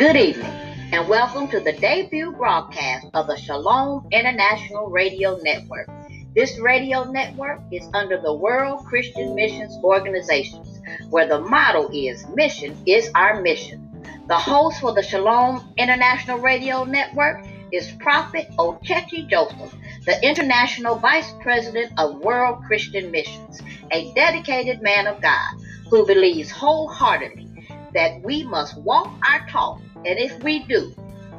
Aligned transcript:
Good 0.00 0.16
evening, 0.16 0.50
and 0.94 1.06
welcome 1.10 1.46
to 1.48 1.60
the 1.60 1.74
debut 1.74 2.32
broadcast 2.32 3.08
of 3.12 3.26
the 3.26 3.36
Shalom 3.36 4.08
International 4.10 4.88
Radio 4.88 5.38
Network. 5.42 5.90
This 6.34 6.58
radio 6.58 7.04
network 7.04 7.60
is 7.70 7.86
under 7.92 8.18
the 8.18 8.32
World 8.32 8.86
Christian 8.86 9.34
Missions 9.34 9.76
Organizations, 9.84 10.80
where 11.10 11.28
the 11.28 11.42
motto 11.42 11.90
is 11.92 12.26
Mission 12.28 12.74
is 12.86 13.10
our 13.14 13.42
mission. 13.42 14.02
The 14.26 14.38
host 14.38 14.80
for 14.80 14.94
the 14.94 15.02
Shalom 15.02 15.70
International 15.76 16.38
Radio 16.38 16.84
Network 16.84 17.44
is 17.70 17.92
Prophet 18.00 18.48
Ochechi 18.58 19.28
Joseph, 19.28 19.76
the 20.06 20.18
International 20.26 20.94
Vice 20.96 21.30
President 21.42 21.92
of 21.98 22.20
World 22.20 22.64
Christian 22.66 23.10
Missions, 23.10 23.60
a 23.92 24.10
dedicated 24.14 24.80
man 24.80 25.06
of 25.06 25.20
God 25.20 25.60
who 25.90 26.06
believes 26.06 26.50
wholeheartedly 26.50 27.50
that 27.94 28.22
we 28.22 28.44
must 28.44 28.76
walk 28.78 29.10
our 29.28 29.46
talk, 29.48 29.80
and 30.04 30.18
if 30.18 30.42
we 30.42 30.60
do, 30.60 30.94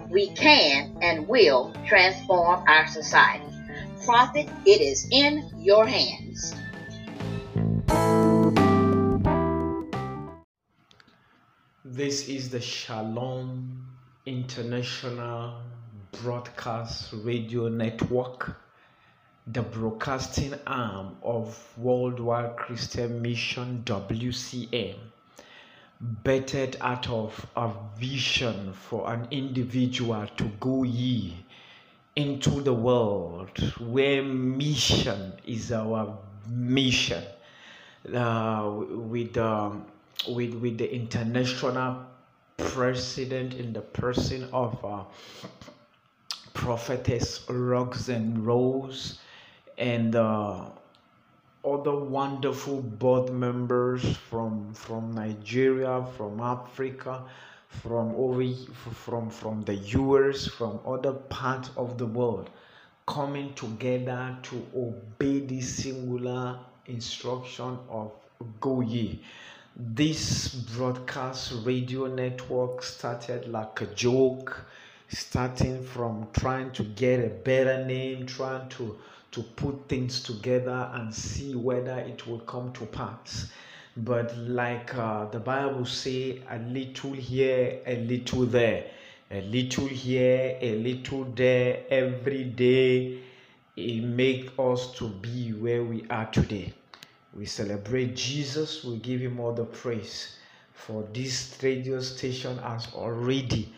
we 0.09 0.27
can 0.35 0.95
and 1.01 1.27
will 1.27 1.73
transform 1.87 2.63
our 2.67 2.85
society. 2.87 3.45
Prophet, 4.05 4.49
it 4.65 4.81
is 4.81 5.07
in 5.11 5.49
your 5.57 5.85
hands. 5.87 6.53
This 11.83 12.29
is 12.29 12.49
the 12.49 12.61
Shalom 12.61 13.85
International 14.25 15.61
Broadcast 16.23 17.13
Radio 17.23 17.67
Network, 17.67 18.57
the 19.47 19.61
broadcasting 19.61 20.53
arm 20.67 21.17
of 21.23 21.57
Worldwide 21.77 22.57
Christian 22.57 23.21
Mission 23.21 23.81
WCM, 23.85 25.10
bettered 26.01 26.77
out 26.81 27.09
of 27.09 27.45
a 27.55 27.71
vision 27.97 28.73
for 28.73 29.11
an 29.13 29.27
individual 29.31 30.27
to 30.37 30.45
go 30.59 30.83
ye 30.83 31.37
into 32.15 32.61
the 32.61 32.73
world 32.73 33.57
where 33.79 34.23
mission 34.23 35.33
is 35.45 35.71
our 35.71 36.17
mission. 36.47 37.23
Uh, 38.13 38.81
with, 38.89 39.37
um, 39.37 39.85
with, 40.27 40.55
with 40.55 40.77
the 40.79 40.91
international 40.91 42.03
president 42.57 43.53
in 43.53 43.71
the 43.71 43.81
person 43.81 44.49
of 44.51 44.83
uh, 44.83 45.03
prophetess 46.53 47.45
Roxanne 47.47 48.43
Rose 48.43 49.19
and 49.77 50.15
uh, 50.15 50.65
other 51.63 51.95
wonderful 51.95 52.81
board 52.81 53.31
members 53.31 54.17
from 54.17 54.73
from 54.73 55.11
Nigeria, 55.11 56.05
from 56.17 56.39
Africa, 56.39 57.23
from 57.67 58.15
over 58.15 58.43
from 59.05 59.29
from 59.29 59.61
the 59.63 59.75
US, 59.75 60.47
from 60.47 60.79
other 60.85 61.13
parts 61.13 61.69
of 61.77 61.97
the 61.97 62.05
world, 62.05 62.49
coming 63.05 63.53
together 63.53 64.35
to 64.43 64.65
obey 64.75 65.39
this 65.39 65.75
singular 65.83 66.59
instruction 66.87 67.77
of 67.89 68.11
go 68.59 68.81
ye. 68.81 69.23
This 69.75 70.49
broadcast 70.75 71.53
radio 71.63 72.07
network 72.07 72.83
started 72.83 73.47
like 73.47 73.79
a 73.81 73.85
joke, 73.87 74.65
starting 75.09 75.83
from 75.83 76.27
trying 76.33 76.71
to 76.71 76.83
get 76.83 77.19
a 77.19 77.29
better 77.29 77.85
name, 77.85 78.25
trying 78.25 78.67
to 78.69 78.97
to 79.31 79.41
put 79.41 79.87
things 79.87 80.21
together 80.21 80.91
and 80.93 81.13
see 81.13 81.55
whether 81.55 81.97
it 81.99 82.27
will 82.27 82.39
come 82.39 82.71
to 82.73 82.85
pass. 82.87 83.49
But 83.95 84.37
like 84.37 84.93
uh, 84.95 85.25
the 85.25 85.39
bible 85.39 85.85
say 85.85 86.41
a 86.49 86.59
little 86.59 87.13
here 87.13 87.79
a 87.85 87.97
little 88.03 88.45
there. 88.45 88.85
A 89.31 89.41
little 89.41 89.87
here 89.87 90.57
a 90.59 90.75
little 90.75 91.23
there 91.23 91.83
every 91.89 92.43
day 92.43 93.19
it 93.77 94.03
make 94.03 94.51
us 94.59 94.91
to 94.97 95.07
be 95.07 95.53
where 95.53 95.83
we 95.83 96.05
are 96.09 96.25
today. 96.31 96.73
We 97.33 97.45
celebrate 97.45 98.15
jesus 98.15 98.83
we 98.83 98.97
give 98.97 99.21
him 99.21 99.39
all 99.39 99.53
the 99.53 99.65
praise. 99.65 100.37
For 100.73 101.07
this 101.13 101.57
radio 101.61 102.01
station 102.01 102.57
has 102.57 102.87
already 102.93 103.73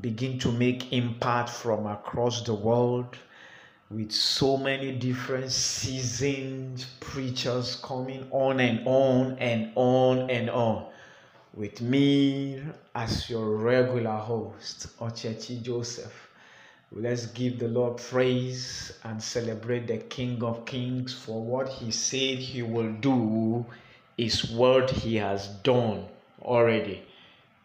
begin 0.00 0.38
to 0.40 0.50
make 0.50 0.92
impact 0.92 1.50
from 1.50 1.86
across 1.86 2.42
the 2.42 2.54
world 2.54 3.16
with 3.90 4.10
so 4.10 4.56
many 4.56 4.90
different 4.92 5.50
seasoned 5.50 6.84
preachers 6.98 7.76
coming 7.76 8.26
on 8.32 8.58
and 8.58 8.86
on 8.86 9.38
and 9.38 9.70
on 9.76 10.28
and 10.28 10.50
on. 10.50 10.84
With 11.54 11.80
me 11.80 12.62
as 12.94 13.30
your 13.30 13.56
regular 13.56 14.16
host, 14.16 14.88
Ochechi 14.98 15.62
Joseph. 15.62 16.12
Let's 16.92 17.26
give 17.26 17.58
the 17.58 17.68
Lord 17.68 17.98
praise 17.98 18.92
and 19.04 19.22
celebrate 19.22 19.86
the 19.86 19.98
King 19.98 20.42
of 20.42 20.64
Kings 20.64 21.14
for 21.14 21.42
what 21.42 21.68
He 21.68 21.90
said 21.90 22.38
He 22.38 22.62
will 22.62 22.92
do, 22.92 23.64
is 24.18 24.50
what 24.50 24.90
He 24.90 25.16
has 25.16 25.48
done 25.62 26.06
already. 26.42 27.04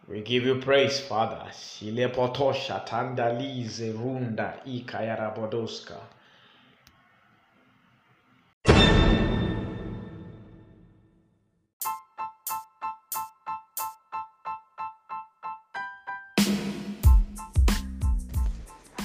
We 0.08 0.20
give 0.20 0.44
you 0.44 0.56
praise, 0.56 0.98
Father. 0.98 1.46
Shilepotosha 1.52 2.84
tandalize 2.84 3.92
runda 3.92 4.54
ikayarabodoska. 4.66 5.96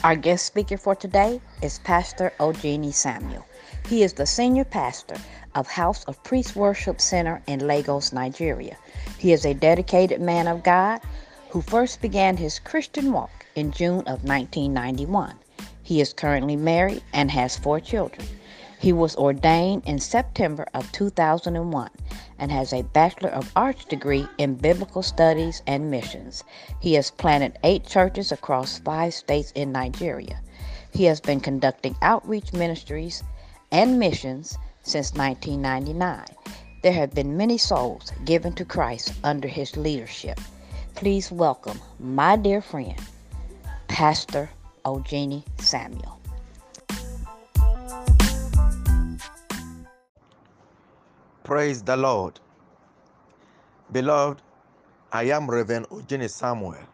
Our 0.03 0.15
guest 0.15 0.45
speaker 0.45 0.77
for 0.77 0.95
today 0.95 1.41
is 1.61 1.79
Pastor 1.79 2.31
Ojini 2.39 2.93
Samuel. 2.93 3.45
He 3.87 4.03
is 4.03 4.13
the 4.13 4.25
senior 4.25 4.63
pastor 4.63 5.17
of 5.53 5.67
House 5.67 6.05
of 6.05 6.23
Priest 6.23 6.55
Worship 6.55 6.99
Center 7.01 7.41
in 7.47 7.67
Lagos, 7.67 8.13
Nigeria. 8.13 8.77
He 9.17 9.33
is 9.33 9.45
a 9.45 9.53
dedicated 9.53 10.21
man 10.21 10.47
of 10.47 10.63
God 10.63 11.01
who 11.49 11.61
first 11.61 12.01
began 12.01 12.37
his 12.37 12.59
Christian 12.59 13.11
walk 13.11 13.45
in 13.55 13.71
June 13.71 14.01
of 14.01 14.23
1991. 14.23 15.33
He 15.81 16.01
is 16.01 16.13
currently 16.13 16.55
married 16.55 17.01
and 17.13 17.31
has 17.31 17.57
four 17.57 17.79
children. 17.79 18.27
He 18.79 18.93
was 18.93 19.15
ordained 19.15 19.83
in 19.85 19.97
September 19.99 20.67
of 20.75 20.91
2001 20.91 21.89
and 22.37 22.51
has 22.51 22.71
a 22.71 22.83
Bachelor 22.83 23.29
of 23.29 23.51
Arts 23.55 23.85
degree 23.85 24.27
in 24.37 24.53
Biblical 24.53 25.01
Studies 25.01 25.63
and 25.65 25.89
Missions. 25.89 26.43
He 26.79 26.93
has 26.93 27.09
planted 27.09 27.57
eight 27.63 27.85
churches 27.85 28.31
across 28.31 28.77
five 28.77 29.15
states 29.15 29.51
in 29.55 29.71
Nigeria. 29.71 30.41
He 30.91 31.05
has 31.05 31.19
been 31.19 31.39
conducting 31.39 31.95
outreach 32.03 32.53
ministries 32.53 33.23
and 33.71 33.97
missions 33.97 34.57
since 34.83 35.13
1999. 35.13 36.25
There 36.87 36.93
have 36.93 37.13
been 37.13 37.35
many 37.35 37.57
souls 37.57 38.13
given 38.23 38.53
to 38.53 38.63
Christ 38.63 39.11
under 39.21 39.49
his 39.49 39.75
leadership. 39.75 40.39
Please 40.95 41.29
welcome 41.29 41.81
my 41.99 42.37
dear 42.37 42.61
friend, 42.61 42.95
Pastor 43.89 44.49
Ojini 44.85 45.43
Samuel. 45.59 46.17
Praise 51.43 51.83
the 51.83 51.97
Lord. 51.97 52.39
Beloved, 53.91 54.41
I 55.11 55.23
am 55.23 55.51
Reverend 55.51 55.89
Ojini 55.89 56.29
Samuel, 56.29 56.87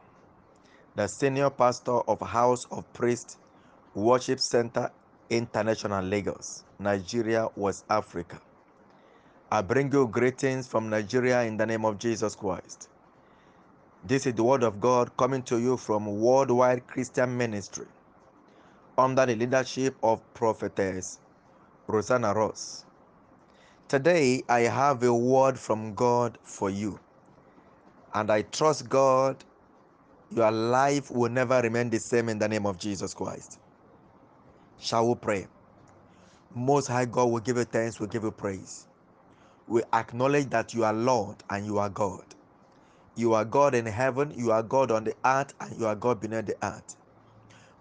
the 0.95 1.05
senior 1.05 1.51
pastor 1.51 1.99
of 2.09 2.19
House 2.19 2.65
of 2.71 2.91
Priest 2.93 3.37
Worship 3.93 4.39
Center 4.39 4.89
International 5.29 6.03
Lagos, 6.03 6.63
Nigeria, 6.79 7.47
West 7.55 7.85
Africa. 7.91 8.41
I 9.53 9.61
bring 9.61 9.93
you 9.93 10.07
greetings 10.07 10.67
from 10.67 10.89
Nigeria 10.89 11.43
in 11.43 11.57
the 11.57 11.65
name 11.67 11.85
of 11.85 11.99
Jesus 11.99 12.33
Christ. 12.33 12.89
This 14.03 14.25
is 14.25 14.33
the 14.33 14.44
word 14.44 14.63
of 14.63 14.81
God 14.81 15.15
coming 15.15 15.44
to 15.44 15.59
you 15.59 15.77
from 15.77 16.07
Worldwide 16.19 16.88
Christian 16.88 17.38
Ministry 17.38 17.85
under 18.97 19.27
the 19.27 19.35
leadership 19.35 19.95
of 20.01 20.23
prophetess 20.33 21.19
Rosanna 21.85 22.33
Ross. 22.33 22.85
Today, 23.88 24.41
I 24.50 24.61
have 24.61 25.03
a 25.03 25.13
word 25.13 25.59
from 25.59 25.94
God 25.94 26.39
for 26.41 26.71
you. 26.71 26.99
And 28.15 28.31
I 28.31 28.41
trust 28.41 28.89
God, 28.89 29.38
your 30.31 30.49
life 30.49 31.11
will 31.11 31.29
never 31.29 31.61
remain 31.61 31.91
the 31.91 31.99
same 31.99 32.27
in 32.27 32.39
the 32.39 32.47
name 32.47 32.65
of 32.65 32.79
Jesus 32.79 33.13
Christ. 33.13 33.59
Shall 34.79 35.09
we 35.09 35.13
pray? 35.13 35.47
Most 36.56 36.88
High 36.88 37.06
God 37.06 37.25
will 37.25 37.39
give 37.39 37.57
you 37.57 37.65
thanks, 37.65 37.99
will 37.99 38.07
give 38.07 38.23
you 38.23 38.31
praise. 38.31 38.88
We 39.68 39.83
acknowledge 39.94 40.50
that 40.51 40.74
you 40.74 40.86
are 40.86 40.94
Lord 40.94 41.38
and 41.50 41.65
you 41.65 41.80
are 41.80 41.89
God. 41.89 42.25
You 43.15 43.33
are 43.36 43.45
God 43.45 43.75
in 43.75 43.86
heaven, 43.88 44.33
you 44.38 44.51
are 44.51 44.63
God 44.63 44.92
on 44.92 45.06
the 45.06 45.15
earth, 45.25 45.54
and 45.62 45.80
you 45.80 45.88
are 45.88 45.95
God 45.95 46.21
beneath 46.21 46.48
the 46.48 46.57
earth. 46.65 46.98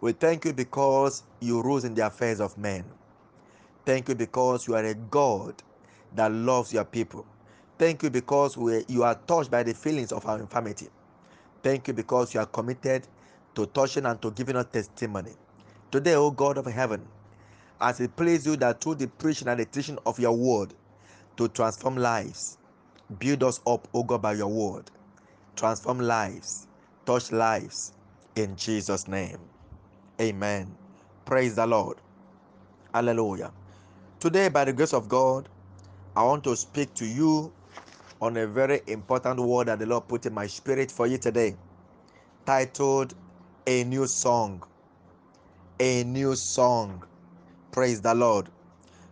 We 0.00 0.12
thank 0.12 0.44
you 0.46 0.52
because 0.54 1.24
you 1.40 1.62
rule 1.62 1.84
in 1.84 1.94
the 1.94 2.06
affairs 2.06 2.40
of 2.40 2.58
men. 2.58 2.84
Thank 3.86 4.08
you 4.08 4.14
because 4.16 4.68
you 4.68 4.76
are 4.76 4.84
a 4.84 4.94
God 4.94 5.62
that 6.14 6.32
loves 6.32 6.72
your 6.72 6.84
people. 6.84 7.26
Thank 7.78 8.02
you 8.04 8.10
because 8.10 8.56
we, 8.56 8.84
you 8.88 9.02
are 9.04 9.16
touched 9.16 9.50
by 9.50 9.64
the 9.64 9.74
feelings 9.74 10.12
of 10.12 10.26
our 10.26 10.38
infirmity. 10.40 10.88
Thank 11.62 11.88
you 11.88 11.94
because 11.94 12.34
you 12.34 12.40
are 12.40 12.46
committed 12.46 13.08
to 13.56 13.66
touching 13.66 14.06
and 14.06 14.22
to 14.22 14.30
giving 14.32 14.56
us 14.56 14.66
testimony. 14.72 15.32
Today, 15.92 16.14
O 16.14 16.30
God 16.30 16.58
of 16.58 16.66
heaven, 16.66 17.06
as 17.80 18.00
it 18.00 18.16
pleases 18.16 18.46
you 18.46 18.56
that 18.56 18.80
through 18.82 18.96
the 18.96 19.08
preaching 19.08 19.48
and 19.48 19.60
the 19.60 19.66
teaching 19.66 19.98
of 20.06 20.18
your 20.20 20.36
word 20.36 20.74
to 21.36 21.48
transform 21.48 21.96
lives, 21.96 22.58
build 23.18 23.42
us 23.44 23.60
up, 23.66 23.88
O 23.94 24.02
God, 24.02 24.22
by 24.22 24.34
your 24.34 24.48
word. 24.48 24.90
Transform 25.56 26.00
lives, 26.00 26.66
touch 27.06 27.32
lives 27.32 27.92
in 28.36 28.56
Jesus' 28.56 29.08
name. 29.08 29.38
Amen. 30.20 30.74
Praise 31.24 31.56
the 31.56 31.66
Lord. 31.66 31.98
Hallelujah. 32.94 33.52
Today, 34.20 34.48
by 34.48 34.64
the 34.64 34.72
grace 34.72 34.94
of 34.94 35.08
God, 35.08 35.48
I 36.16 36.24
want 36.24 36.44
to 36.44 36.56
speak 36.56 36.94
to 36.94 37.06
you 37.06 37.52
on 38.20 38.36
a 38.36 38.46
very 38.46 38.82
important 38.86 39.40
word 39.40 39.68
that 39.68 39.78
the 39.78 39.86
Lord 39.86 40.08
put 40.08 40.26
in 40.26 40.34
my 40.34 40.46
spirit 40.46 40.90
for 40.92 41.06
you 41.06 41.18
today, 41.18 41.56
titled 42.46 43.14
A 43.66 43.84
New 43.84 44.06
Song. 44.06 44.62
A 45.80 46.04
New 46.04 46.36
Song. 46.36 47.02
Praise 47.72 48.00
the 48.00 48.14
Lord. 48.14 48.48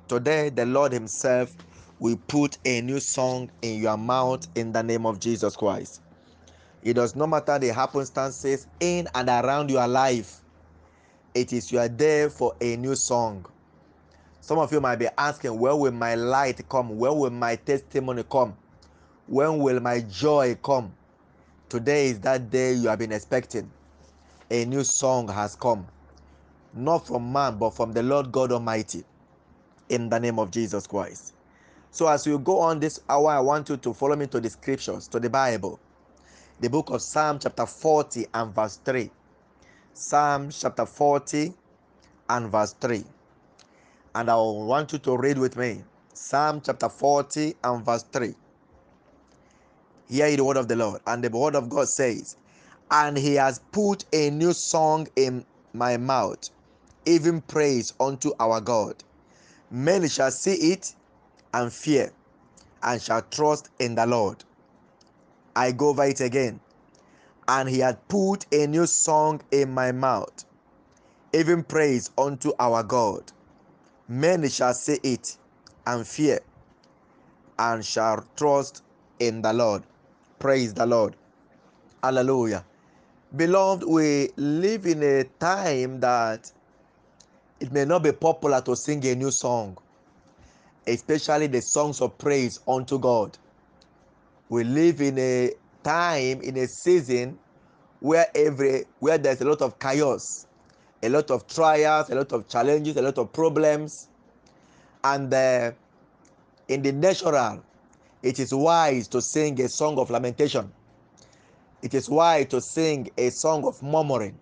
Today, 0.08 0.50
the 0.50 0.66
Lord 0.66 0.93
Himself 0.93 1.56
will 2.00 2.19
put 2.29 2.56
a 2.64 2.81
new 2.81 2.99
song 2.99 3.50
in 3.61 3.81
your 3.81 3.99
mouth 3.99 4.49
in 4.55 4.73
the 4.73 4.82
name 4.82 5.05
of 5.06 5.20
Jesus 5.20 5.55
Christ. 5.55 6.00
It 6.82 6.94
does 6.94 7.14
not 7.14 7.29
matter 7.29 7.58
the 7.58 7.69
happenstances 7.69 8.67
in 8.81 9.06
and 9.14 9.29
around 9.29 9.70
your 9.70 9.87
life, 9.87 10.41
it 11.35 11.52
is 11.52 11.70
your 11.70 11.88
day 11.88 12.29
for 12.31 12.55
a 12.61 12.76
new 12.76 12.97
song. 12.97 13.44
Some 14.41 14.58
of 14.58 14.73
you 14.73 14.81
might 14.81 14.97
be 14.97 15.08
asking, 15.19 15.58
Where 15.58 15.76
will 15.76 15.93
my 15.93 16.14
light 16.14 16.67
come? 16.69 16.99
Where 16.99 17.12
will 17.12 17.31
my 17.31 17.56
testimony 17.56 18.25
come? 18.25 18.56
When 19.26 19.58
will 19.58 19.79
my 19.79 20.00
joy 20.00 20.56
come? 20.62 20.93
Today 21.69 22.06
is 22.08 22.19
that 22.20 22.50
day 22.50 22.73
you 22.73 22.88
have 22.88 22.99
been 22.99 23.12
expecting. 23.12 23.70
A 24.50 24.64
new 24.64 24.82
song 24.82 25.29
has 25.29 25.55
come, 25.55 25.87
not 26.75 27.06
from 27.06 27.31
man, 27.32 27.58
but 27.58 27.70
from 27.70 27.93
the 27.93 28.02
Lord 28.02 28.32
God 28.32 28.50
Almighty, 28.50 29.05
in 29.88 30.08
the 30.08 30.19
name 30.19 30.41
of 30.41 30.50
Jesus 30.50 30.87
Christ. 30.87 31.35
So, 31.92 32.06
as 32.06 32.26
you 32.26 32.38
go 32.38 32.60
on 32.60 32.78
this 32.78 33.00
hour, 33.08 33.31
I 33.31 33.40
want 33.40 33.69
you 33.69 33.76
to 33.76 33.92
follow 33.92 34.16
me 34.16 34.26
to 34.28 34.40
the 34.40 34.48
scriptures, 34.48 35.08
to 35.08 35.19
the 35.19 35.28
Bible, 35.28 35.81
the 36.60 36.70
book 36.70 36.90
of 36.90 37.02
Psalm, 37.02 37.38
chapter 37.40 37.66
40, 37.66 38.26
and 38.32 38.54
verse 38.54 38.78
3. 38.84 39.10
Psalm 39.92 40.50
chapter 40.50 40.87
40 40.87 41.52
and 42.28 42.50
verse 42.50 42.75
3. 42.81 43.04
And 44.14 44.31
I 44.31 44.37
want 44.37 44.92
you 44.92 44.98
to 45.00 45.16
read 45.16 45.37
with 45.37 45.56
me 45.56 45.82
Psalm 46.14 46.60
chapter 46.64 46.88
40 46.88 47.56
and 47.64 47.84
verse 47.84 48.04
3. 48.12 48.34
Hear 50.08 50.37
the 50.37 50.44
word 50.44 50.56
of 50.56 50.69
the 50.69 50.76
Lord. 50.76 51.00
And 51.06 51.22
the 51.25 51.31
word 51.31 51.54
of 51.54 51.69
God 51.69 51.88
says, 51.88 52.37
And 52.90 53.16
he 53.16 53.34
has 53.34 53.60
put 53.72 54.04
a 54.12 54.31
new 54.31 54.52
song 54.52 55.08
in 55.16 55.44
my 55.72 55.96
mouth, 55.96 56.50
even 57.04 57.40
praise 57.42 57.92
unto 58.00 58.32
our 58.38 58.60
God. 58.60 59.02
Many 59.70 60.08
shall 60.08 60.31
see 60.31 60.72
it 60.72 60.94
and 61.55 61.73
fear, 61.73 62.12
and 62.82 63.00
shall 63.02 63.23
trust 63.23 63.70
in 63.79 63.94
the 63.97 64.06
Lord. 64.06 64.44
I 65.56 65.73
go 65.73 65.91
over 65.91 66.05
it 66.05 66.20
again. 66.20 66.61
And 67.49 67.69
he 67.69 67.81
had 67.81 68.06
put 68.08 68.47
a 68.55 68.67
new 68.67 68.87
song 68.87 69.43
in 69.52 69.73
my 69.73 69.93
mouth, 69.93 70.44
even 71.32 71.64
praise 71.64 72.11
unto 72.19 72.52
our 72.61 72.82
God. 72.82 73.32
Many 74.08 74.49
shall 74.50 74.75
see 74.75 75.00
it 75.02 75.38
and 75.87 76.06
fear, 76.06 76.41
and 77.58 77.85
shall 77.85 78.25
trust 78.37 78.82
in 79.20 79.43
the 79.43 79.52
Lord. 79.52 79.85
Praise 80.38 80.75
the 80.75 80.87
Lord. 80.87 81.17
Hallelujah. 82.02 82.64
Beloved, 83.37 83.85
we 83.85 84.31
live 84.37 84.87
in 84.87 85.02
a 85.02 85.25
time 85.41 86.00
that 86.00 86.52
it 87.61 87.73
may 87.73 87.85
not 87.85 88.02
be 88.02 88.12
popular 88.12 88.61
to 88.62 88.76
sing 88.76 89.05
a 89.06 89.14
new 89.14 89.31
song, 89.31 89.79
especially 90.90 91.46
the 91.46 91.62
songs 91.62 92.00
of 92.00 92.19
praise 92.19 92.60
unto 92.66 92.98
God. 92.98 93.38
We 94.48 94.64
live 94.64 95.00
in 95.00 95.19
a 95.19 95.52
time, 95.84 96.40
in 96.42 96.56
a 96.56 96.66
season 96.66 97.38
where 98.00 98.26
every 98.34 98.84
where 98.98 99.19
there's 99.19 99.40
a 99.40 99.44
lot 99.44 99.62
of 99.62 99.78
chaos, 99.78 100.46
a 101.02 101.08
lot 101.08 101.31
of 101.31 101.46
trials, 101.46 102.10
a 102.10 102.14
lot 102.14 102.32
of 102.32 102.48
challenges, 102.48 102.96
a 102.96 103.02
lot 103.02 103.19
of 103.19 103.32
problems, 103.32 104.08
and 105.04 105.32
uh, 105.32 105.70
in 106.69 106.82
the 106.82 106.92
natural, 106.92 107.62
it 108.22 108.38
is 108.40 108.52
wise 108.52 109.06
to 109.08 109.22
sing 109.22 109.60
a 109.60 109.69
song 109.69 109.98
of 109.98 110.10
lamentation. 110.10 110.72
It 111.82 111.94
is 111.94 112.08
wise 112.10 112.46
to 112.48 112.60
sing 112.60 113.10
a 113.16 113.31
song 113.31 113.64
of 113.64 113.82
murmuring. 113.82 114.38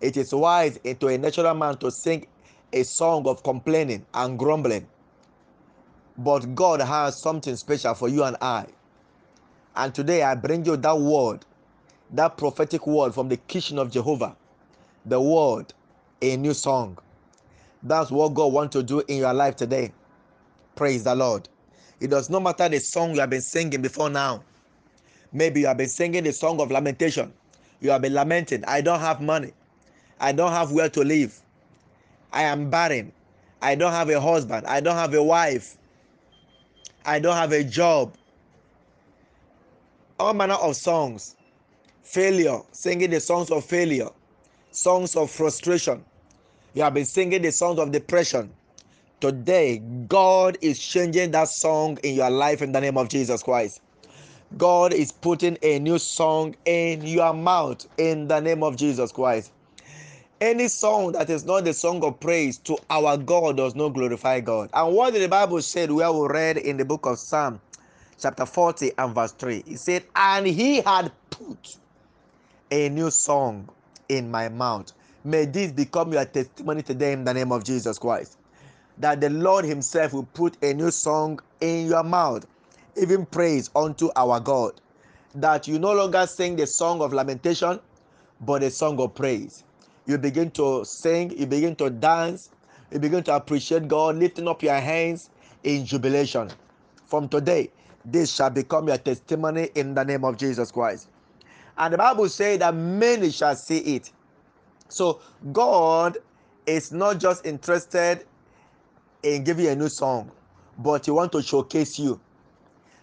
It 0.00 0.16
is 0.16 0.32
wise 0.32 0.78
to 1.00 1.08
a 1.08 1.18
natural 1.18 1.54
man 1.54 1.76
to 1.78 1.90
sing 1.90 2.26
a 2.72 2.82
song 2.82 3.26
of 3.26 3.42
complaining 3.42 4.06
and 4.14 4.38
grumbling. 4.38 4.86
But 6.18 6.54
God 6.54 6.80
has 6.80 7.16
something 7.20 7.56
special 7.56 7.94
for 7.94 8.08
you 8.08 8.24
and 8.24 8.36
I. 8.40 8.66
And 9.74 9.94
today 9.94 10.22
I 10.22 10.34
bring 10.34 10.64
you 10.64 10.76
that 10.76 10.98
word, 10.98 11.44
that 12.12 12.36
prophetic 12.36 12.86
word 12.86 13.14
from 13.14 13.28
the 13.28 13.36
kitchen 13.36 13.78
of 13.78 13.90
Jehovah. 13.90 14.36
The 15.06 15.20
word, 15.20 15.72
a 16.20 16.36
new 16.36 16.54
song. 16.54 16.98
That's 17.82 18.10
what 18.10 18.34
God 18.34 18.52
wants 18.52 18.74
to 18.74 18.82
do 18.82 19.00
in 19.08 19.18
your 19.18 19.32
life 19.34 19.56
today. 19.56 19.92
Praise 20.76 21.04
the 21.04 21.14
Lord. 21.14 21.48
It 22.00 22.10
does 22.10 22.30
not 22.30 22.42
matter 22.42 22.68
the 22.68 22.78
song 22.80 23.14
you 23.14 23.20
have 23.20 23.30
been 23.30 23.40
singing 23.42 23.82
before 23.82 24.10
now. 24.10 24.44
Maybe 25.32 25.60
you 25.60 25.66
have 25.66 25.78
been 25.78 25.88
singing 25.88 26.24
the 26.24 26.32
song 26.32 26.60
of 26.60 26.70
lamentation. 26.70 27.32
You 27.80 27.90
have 27.90 28.02
been 28.02 28.14
lamenting, 28.14 28.64
I 28.66 28.80
don't 28.80 29.00
have 29.00 29.20
money. 29.20 29.52
I 30.20 30.32
don't 30.32 30.52
have 30.52 30.70
where 30.70 30.88
to 30.90 31.00
live. 31.02 31.40
I 32.32 32.44
am 32.44 32.70
barren. 32.70 33.12
I 33.60 33.74
don't 33.74 33.92
have 33.92 34.08
a 34.10 34.20
husband. 34.20 34.66
I 34.66 34.80
don't 34.80 34.94
have 34.96 35.14
a 35.14 35.22
wife. 35.22 35.76
I 37.04 37.18
don't 37.18 37.36
have 37.36 37.52
a 37.52 37.64
job. 37.64 38.14
All 40.18 40.34
manner 40.34 40.54
of 40.54 40.76
songs. 40.76 41.36
Failure, 42.02 42.60
singing 42.72 43.10
the 43.10 43.20
songs 43.20 43.50
of 43.50 43.64
failure, 43.64 44.08
songs 44.70 45.16
of 45.16 45.30
frustration. 45.30 46.04
You 46.74 46.82
have 46.82 46.94
been 46.94 47.04
singing 47.04 47.42
the 47.42 47.52
songs 47.52 47.78
of 47.78 47.90
depression. 47.90 48.52
Today, 49.20 49.78
God 50.08 50.58
is 50.60 50.78
changing 50.78 51.30
that 51.30 51.48
song 51.48 51.98
in 52.02 52.16
your 52.16 52.30
life 52.30 52.60
in 52.60 52.72
the 52.72 52.80
name 52.80 52.98
of 52.98 53.08
Jesus 53.08 53.42
Christ. 53.42 53.80
God 54.56 54.92
is 54.92 55.12
putting 55.12 55.56
a 55.62 55.78
new 55.78 55.98
song 55.98 56.54
in 56.64 57.02
your 57.02 57.32
mouth 57.32 57.86
in 57.98 58.28
the 58.28 58.40
name 58.40 58.62
of 58.62 58.76
Jesus 58.76 59.12
Christ. 59.12 59.52
Any 60.42 60.66
song 60.66 61.12
that 61.12 61.30
is 61.30 61.44
not 61.44 61.64
the 61.64 61.72
song 61.72 62.02
of 62.02 62.18
praise 62.18 62.58
to 62.64 62.76
our 62.90 63.16
God 63.16 63.58
does 63.58 63.76
not 63.76 63.90
glorify 63.90 64.40
God. 64.40 64.70
And 64.74 64.92
what 64.92 65.12
did 65.12 65.22
the 65.22 65.28
Bible 65.28 65.62
said 65.62 65.92
where 65.92 66.10
we 66.10 66.26
read 66.26 66.56
in 66.56 66.76
the 66.76 66.84
book 66.84 67.06
of 67.06 67.20
Psalm, 67.20 67.60
chapter 68.18 68.44
40 68.44 68.90
and 68.98 69.14
verse 69.14 69.30
3? 69.30 69.62
It 69.68 69.78
said, 69.78 70.02
And 70.16 70.44
he 70.44 70.80
had 70.80 71.12
put 71.30 71.76
a 72.72 72.88
new 72.88 73.12
song 73.12 73.68
in 74.08 74.32
my 74.32 74.48
mouth. 74.48 74.92
May 75.22 75.44
this 75.44 75.70
become 75.70 76.12
your 76.12 76.24
testimony 76.24 76.82
today 76.82 77.12
in 77.12 77.22
the 77.22 77.32
name 77.32 77.52
of 77.52 77.62
Jesus 77.62 77.96
Christ 77.96 78.36
that 78.98 79.20
the 79.20 79.30
Lord 79.30 79.64
Himself 79.64 80.12
will 80.12 80.24
put 80.34 80.56
a 80.60 80.74
new 80.74 80.90
song 80.90 81.38
in 81.60 81.86
your 81.86 82.02
mouth, 82.02 82.46
even 83.00 83.26
praise 83.26 83.70
unto 83.76 84.10
our 84.16 84.40
God. 84.40 84.72
That 85.36 85.68
you 85.68 85.78
no 85.78 85.92
longer 85.92 86.26
sing 86.26 86.56
the 86.56 86.66
song 86.66 87.00
of 87.00 87.12
lamentation, 87.12 87.78
but 88.40 88.64
a 88.64 88.70
song 88.70 88.98
of 88.98 89.14
praise. 89.14 89.62
You 90.06 90.18
begin 90.18 90.50
to 90.52 90.84
sing, 90.84 91.36
you 91.38 91.46
begin 91.46 91.76
to 91.76 91.90
dance, 91.90 92.50
you 92.90 92.98
begin 92.98 93.22
to 93.24 93.36
appreciate 93.36 93.88
God, 93.88 94.16
lifting 94.16 94.48
up 94.48 94.62
your 94.62 94.78
hands 94.80 95.30
in 95.62 95.86
jubilation. 95.86 96.50
From 97.06 97.28
today, 97.28 97.70
this 98.04 98.32
shall 98.34 98.50
become 98.50 98.88
your 98.88 98.98
testimony 98.98 99.70
in 99.74 99.94
the 99.94 100.04
name 100.04 100.24
of 100.24 100.36
Jesus 100.36 100.72
Christ. 100.72 101.08
And 101.78 101.94
the 101.94 101.98
Bible 101.98 102.28
says 102.28 102.58
that 102.58 102.74
many 102.74 103.30
shall 103.30 103.56
see 103.56 103.78
it. 103.96 104.10
So 104.88 105.20
God 105.52 106.18
is 106.66 106.92
not 106.92 107.18
just 107.18 107.46
interested 107.46 108.26
in 109.22 109.44
giving 109.44 109.66
you 109.66 109.70
a 109.70 109.76
new 109.76 109.88
song, 109.88 110.30
but 110.78 111.06
he 111.06 111.12
want 111.12 111.32
to 111.32 111.42
showcase 111.42 111.98
you. 111.98 112.20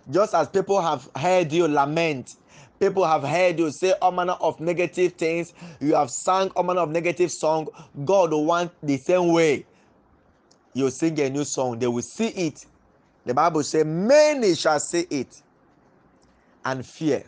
Just 0.10 0.34
as 0.34 0.50
people 0.50 0.82
have 0.82 1.10
heard 1.16 1.52
you 1.52 1.68
lament, 1.68 2.36
people 2.80 3.06
have 3.06 3.24
heard 3.24 3.60
you 3.60 3.72
say 3.72 3.94
all 4.02 4.12
manner 4.12 4.38
of 4.40 4.60
negative 4.60 5.14
things, 5.14 5.54
you 5.80 5.96
have 5.96 6.10
sung 6.10 6.50
all 6.52 6.64
manner 6.64 6.82
of 6.82 6.90
negative 6.90 7.32
song. 7.32 7.68
God 8.06 8.32
will 8.32 8.46
want 8.46 8.72
the 8.82 8.98
same 8.98 9.32
way. 9.32 9.66
You 10.74 10.90
sing 10.90 11.20
a 11.20 11.30
new 11.30 11.44
song, 11.44 11.80
they 11.80 11.88
will 11.88 12.02
see 12.02 12.28
it. 12.30 12.66
The 13.26 13.34
Bible 13.34 13.64
says, 13.64 13.86
Many 13.86 14.56
shall 14.56 14.80
see 14.80 15.06
it 15.10 15.42
and 16.66 16.86
fear 16.86 17.24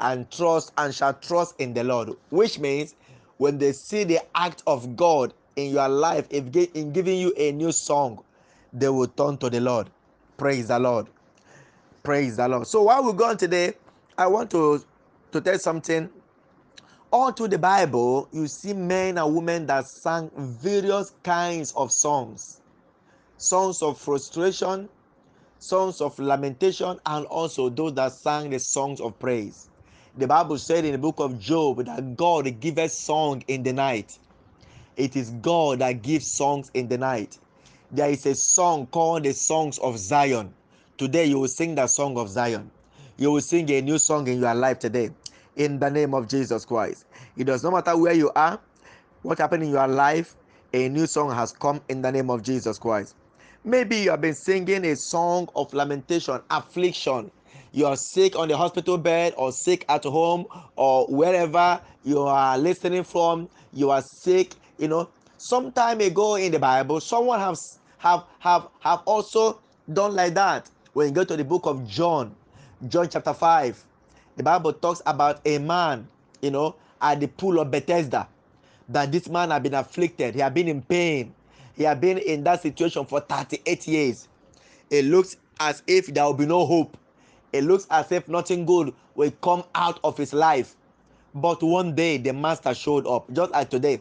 and 0.00 0.30
trust 0.30 0.72
and 0.78 0.94
shall 0.94 1.14
trust 1.14 1.54
in 1.58 1.74
the 1.74 1.84
Lord. 1.84 2.10
Which 2.30 2.58
means 2.58 2.94
when 3.38 3.58
they 3.58 3.72
see 3.72 4.04
the 4.04 4.20
act 4.34 4.62
of 4.66 4.96
God 4.96 5.34
in 5.56 5.72
your 5.72 5.88
life, 5.88 6.26
if 6.30 6.54
in 6.74 6.92
giving 6.92 7.18
you 7.18 7.32
a 7.36 7.52
new 7.52 7.72
song, 7.72 8.22
they 8.72 8.88
will 8.88 9.08
turn 9.08 9.38
to 9.38 9.50
the 9.50 9.60
Lord. 9.60 9.88
Praise 10.36 10.68
the 10.68 10.78
Lord. 10.78 11.06
Praise 12.02 12.36
the 12.36 12.46
Lord. 12.46 12.66
So 12.66 12.82
while 12.82 13.02
we 13.02 13.12
go 13.12 13.24
on 13.24 13.36
today, 13.36 13.74
I 14.18 14.26
want 14.26 14.50
to 14.50 14.84
to 15.30 15.40
tell 15.40 15.58
something. 15.60 16.10
All 17.12 17.30
through 17.30 17.48
the 17.48 17.58
Bible, 17.58 18.28
you 18.32 18.48
see 18.48 18.74
men 18.74 19.16
and 19.16 19.32
women 19.32 19.64
that 19.66 19.86
sang 19.86 20.30
various 20.36 21.12
kinds 21.22 21.72
of 21.76 21.92
songs 21.92 22.60
songs 23.36 23.80
of 23.80 23.96
frustration, 23.96 24.88
songs 25.60 26.00
of 26.00 26.18
lamentation, 26.18 26.98
and 27.06 27.26
also 27.26 27.68
those 27.68 27.94
that 27.94 28.10
sang 28.10 28.50
the 28.50 28.58
songs 28.58 29.00
of 29.00 29.16
praise. 29.20 29.68
The 30.16 30.26
Bible 30.26 30.58
said 30.58 30.84
in 30.84 30.90
the 30.90 30.98
book 30.98 31.20
of 31.20 31.38
Job 31.38 31.84
that 31.86 32.16
God 32.16 32.58
giveth 32.58 32.90
song 32.90 33.44
in 33.46 33.62
the 33.62 33.72
night. 33.72 34.18
It 34.96 35.14
is 35.14 35.30
God 35.30 35.78
that 35.78 36.02
gives 36.02 36.26
songs 36.26 36.72
in 36.74 36.88
the 36.88 36.98
night. 36.98 37.38
There 37.92 38.10
is 38.10 38.26
a 38.26 38.34
song 38.34 38.88
called 38.88 39.22
the 39.22 39.32
Songs 39.32 39.78
of 39.78 39.96
Zion. 39.96 40.52
Today 40.96 41.26
you 41.26 41.38
will 41.38 41.48
sing 41.48 41.76
the 41.76 41.86
song 41.86 42.18
of 42.18 42.28
Zion. 42.28 42.72
You 43.20 43.32
will 43.32 43.40
sing 43.40 43.68
a 43.70 43.82
new 43.82 43.98
song 43.98 44.28
in 44.28 44.38
your 44.38 44.54
life 44.54 44.78
today 44.78 45.10
in 45.56 45.80
the 45.80 45.90
name 45.90 46.14
of 46.14 46.28
Jesus 46.28 46.64
Christ. 46.64 47.04
It 47.36 47.44
does 47.44 47.64
not 47.64 47.72
matter 47.72 47.96
where 47.96 48.12
you 48.12 48.30
are, 48.36 48.60
what 49.22 49.38
happened 49.38 49.64
in 49.64 49.70
your 49.70 49.88
life, 49.88 50.36
a 50.72 50.88
new 50.88 51.04
song 51.08 51.34
has 51.34 51.50
come 51.50 51.80
in 51.88 52.00
the 52.00 52.12
name 52.12 52.30
of 52.30 52.44
Jesus 52.44 52.78
Christ. 52.78 53.16
Maybe 53.64 53.96
you 53.96 54.10
have 54.10 54.20
been 54.20 54.36
singing 54.36 54.84
a 54.84 54.94
song 54.94 55.48
of 55.56 55.74
lamentation, 55.74 56.40
affliction. 56.48 57.32
You 57.72 57.86
are 57.86 57.96
sick 57.96 58.36
on 58.36 58.46
the 58.46 58.56
hospital 58.56 58.96
bed 58.96 59.34
or 59.36 59.50
sick 59.50 59.84
at 59.88 60.04
home 60.04 60.46
or 60.76 61.08
wherever 61.08 61.80
you 62.04 62.22
are 62.22 62.56
listening 62.56 63.02
from. 63.02 63.48
You 63.72 63.90
are 63.90 64.02
sick. 64.02 64.54
You 64.78 64.86
know, 64.86 65.08
some 65.38 65.72
time 65.72 66.00
ago 66.00 66.36
in 66.36 66.52
the 66.52 66.60
Bible, 66.60 67.00
someone 67.00 67.40
has 67.40 67.80
have 67.98 68.22
have 68.38 68.68
have 68.78 69.00
also 69.06 69.58
done 69.92 70.14
like 70.14 70.34
that. 70.34 70.70
When 70.92 71.08
you 71.08 71.12
go 71.12 71.24
to 71.24 71.36
the 71.36 71.44
book 71.44 71.66
of 71.66 71.84
John, 71.88 72.34
John 72.86 73.08
chapter 73.08 73.34
5, 73.34 73.84
the 74.36 74.42
Bible 74.44 74.72
talks 74.72 75.02
about 75.04 75.40
a 75.44 75.58
man, 75.58 76.06
you 76.40 76.52
know, 76.52 76.76
at 77.02 77.18
the 77.18 77.26
pool 77.26 77.58
of 77.58 77.72
Bethesda. 77.72 78.28
That 78.88 79.10
this 79.10 79.28
man 79.28 79.50
had 79.50 79.64
been 79.64 79.74
afflicted, 79.74 80.34
he 80.34 80.40
had 80.40 80.54
been 80.54 80.68
in 80.68 80.82
pain, 80.82 81.34
he 81.74 81.82
had 81.82 82.00
been 82.00 82.18
in 82.18 82.44
that 82.44 82.62
situation 82.62 83.04
for 83.04 83.20
38 83.20 83.88
years. 83.88 84.28
It 84.90 85.04
looks 85.06 85.36
as 85.58 85.82
if 85.88 86.06
there 86.06 86.24
will 86.24 86.34
be 86.34 86.46
no 86.46 86.64
hope. 86.64 86.96
It 87.52 87.64
looks 87.64 87.86
as 87.90 88.12
if 88.12 88.28
nothing 88.28 88.64
good 88.64 88.94
will 89.16 89.32
come 89.42 89.64
out 89.74 89.98
of 90.04 90.16
his 90.16 90.32
life. 90.32 90.76
But 91.34 91.62
one 91.62 91.94
day 91.96 92.16
the 92.16 92.32
master 92.32 92.74
showed 92.74 93.06
up, 93.06 93.30
just 93.32 93.50
like 93.50 93.70
today. 93.70 94.00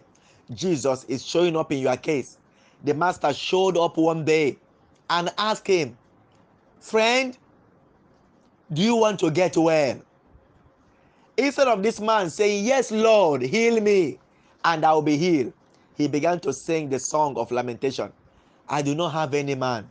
Jesus 0.54 1.04
is 1.06 1.26
showing 1.26 1.58
up 1.58 1.72
in 1.72 1.80
your 1.80 1.98
case. 1.98 2.38
The 2.84 2.94
master 2.94 3.34
showed 3.34 3.76
up 3.76 3.98
one 3.98 4.24
day 4.24 4.58
and 5.10 5.34
asked 5.38 5.68
him, 5.68 5.98
Friend, 6.80 7.38
do 8.72 8.82
you 8.82 8.96
want 8.96 9.20
to 9.22 9.32
get 9.32 9.56
well? 9.56 10.02
Instead 11.38 11.68
of 11.68 11.84
this 11.84 12.00
man 12.00 12.30
saying, 12.30 12.66
Yes, 12.66 12.92
Lord, 12.92 13.42
heal 13.42 13.80
me, 13.80 14.20
and 14.66 14.84
I 14.84 14.94
will 14.94 15.02
be 15.02 15.18
healed, 15.18 15.54
he 15.96 16.08
began 16.08 16.40
to 16.42 16.52
sing 16.52 16.90
the 16.90 17.00
song 17.00 17.38
of 17.38 17.52
lamentation. 17.52 18.12
I 18.68 18.82
do 18.82 18.96
not 18.96 19.10
have 19.14 19.34
any 19.34 19.56
man. 19.56 19.90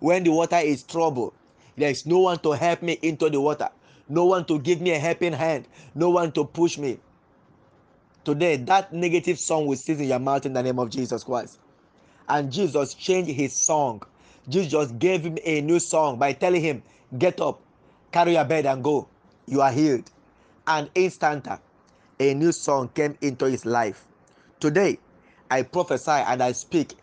When 0.00 0.24
the 0.24 0.30
water 0.30 0.58
is 0.58 0.82
trouble, 0.82 1.32
there 1.76 1.90
is 1.90 2.04
no 2.04 2.18
one 2.18 2.38
to 2.40 2.50
help 2.52 2.82
me 2.82 2.98
into 3.02 3.30
the 3.30 3.40
water, 3.40 3.70
no 4.08 4.26
one 4.26 4.44
to 4.46 4.58
give 4.58 4.80
me 4.80 4.90
a 4.90 4.98
helping 4.98 5.32
hand, 5.32 5.66
no 5.94 6.10
one 6.10 6.32
to 6.32 6.44
push 6.44 6.76
me. 6.76 6.98
Today, 8.24 8.56
that 8.56 8.92
negative 8.92 9.38
song 9.38 9.66
will 9.66 9.76
cease 9.76 9.98
in 9.98 10.08
your 10.08 10.18
mouth 10.18 10.46
in 10.46 10.52
the 10.52 10.62
name 10.62 10.78
of 10.78 10.90
Jesus 10.90 11.24
Christ. 11.24 11.58
And 12.28 12.52
Jesus 12.52 12.94
changed 12.94 13.30
his 13.30 13.52
song. 13.52 14.02
Jesus 14.48 14.92
gave 14.92 15.22
him 15.22 15.38
a 15.44 15.60
new 15.60 15.80
song 15.80 16.18
by 16.18 16.32
telling 16.32 16.62
him, 16.62 16.82
Get 17.18 17.40
up, 17.40 17.60
carry 18.12 18.34
your 18.34 18.44
bed, 18.44 18.66
and 18.66 18.84
go. 18.84 19.08
You 19.46 19.60
are 19.60 19.72
healed 19.72 20.10
and 20.66 20.92
instanta 20.94 21.58
a 22.20 22.34
new 22.34 22.52
song 22.52 22.88
came 22.94 23.16
into 23.20 23.46
his 23.46 23.66
life. 23.66 24.04
Today, 24.60 24.98
I 25.50 25.62
prophesy 25.62 26.10
and 26.10 26.42
I 26.42 26.52
speak 26.52 26.94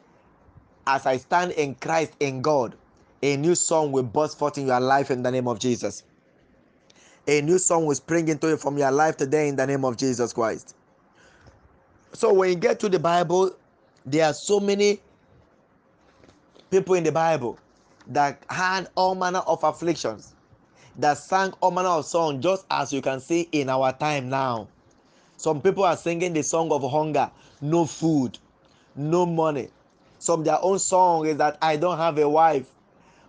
as 0.87 1.05
I 1.05 1.17
stand 1.17 1.51
in 1.51 1.75
Christ 1.75 2.13
in 2.19 2.41
God. 2.41 2.75
A 3.21 3.35
new 3.35 3.53
song 3.53 3.91
will 3.91 4.03
burst 4.03 4.39
forth 4.39 4.57
in 4.57 4.67
your 4.67 4.79
life 4.79 5.11
in 5.11 5.23
the 5.23 5.31
name 5.31 5.47
of 5.47 5.59
Jesus. 5.59 6.03
A 7.27 7.41
new 7.41 7.57
song 7.57 7.85
will 7.85 7.95
spring 7.95 8.29
into 8.29 8.47
you 8.47 8.57
from 8.57 8.77
your 8.77 8.91
life 8.91 9.17
today 9.17 9.49
in 9.49 9.55
the 9.55 9.67
name 9.67 9.83
of 9.83 9.97
Jesus 9.97 10.31
Christ. 10.31 10.75
So 12.13 12.33
when 12.33 12.49
you 12.49 12.55
get 12.55 12.79
to 12.79 12.89
the 12.89 12.97
Bible, 12.97 13.55
there 14.05 14.25
are 14.25 14.33
so 14.33 14.59
many 14.59 15.01
people 16.71 16.95
in 16.95 17.03
the 17.03 17.11
Bible 17.11 17.59
that 18.07 18.41
had 18.49 18.87
all 18.95 19.15
manner 19.15 19.39
of 19.39 19.63
afflictions 19.63 20.33
that 21.00 21.18
sang 21.18 21.53
all 21.62 21.72
manner 21.72 21.89
of 21.89 22.06
songs, 22.06 22.44
just 22.44 22.65
as 22.70 22.91
you 22.91 23.01
can 23.01 23.20
see 23.20 23.48
in 23.51 23.70
our 23.70 23.94
time 23.94 24.29
now. 24.29 24.68
Some 25.38 25.62
people 25.62 25.84
are 25.86 25.96
singing 25.96 26.34
the 26.34 26.44
song 26.44 26.72
of 26.72 26.89
hunger, 26.89 27.32
no 27.62 27.86
food, 27.86 28.38
no 28.96 29.25
money. 29.25 29.70
Some 30.18 30.44
their 30.44 30.60
own 30.62 30.79
song 30.79 31.25
is 31.25 31.38
that 31.38 31.58
I 31.62 31.77
don't 31.77 31.98
have 31.98 32.18
a 32.18 32.27
wife. 32.27 32.70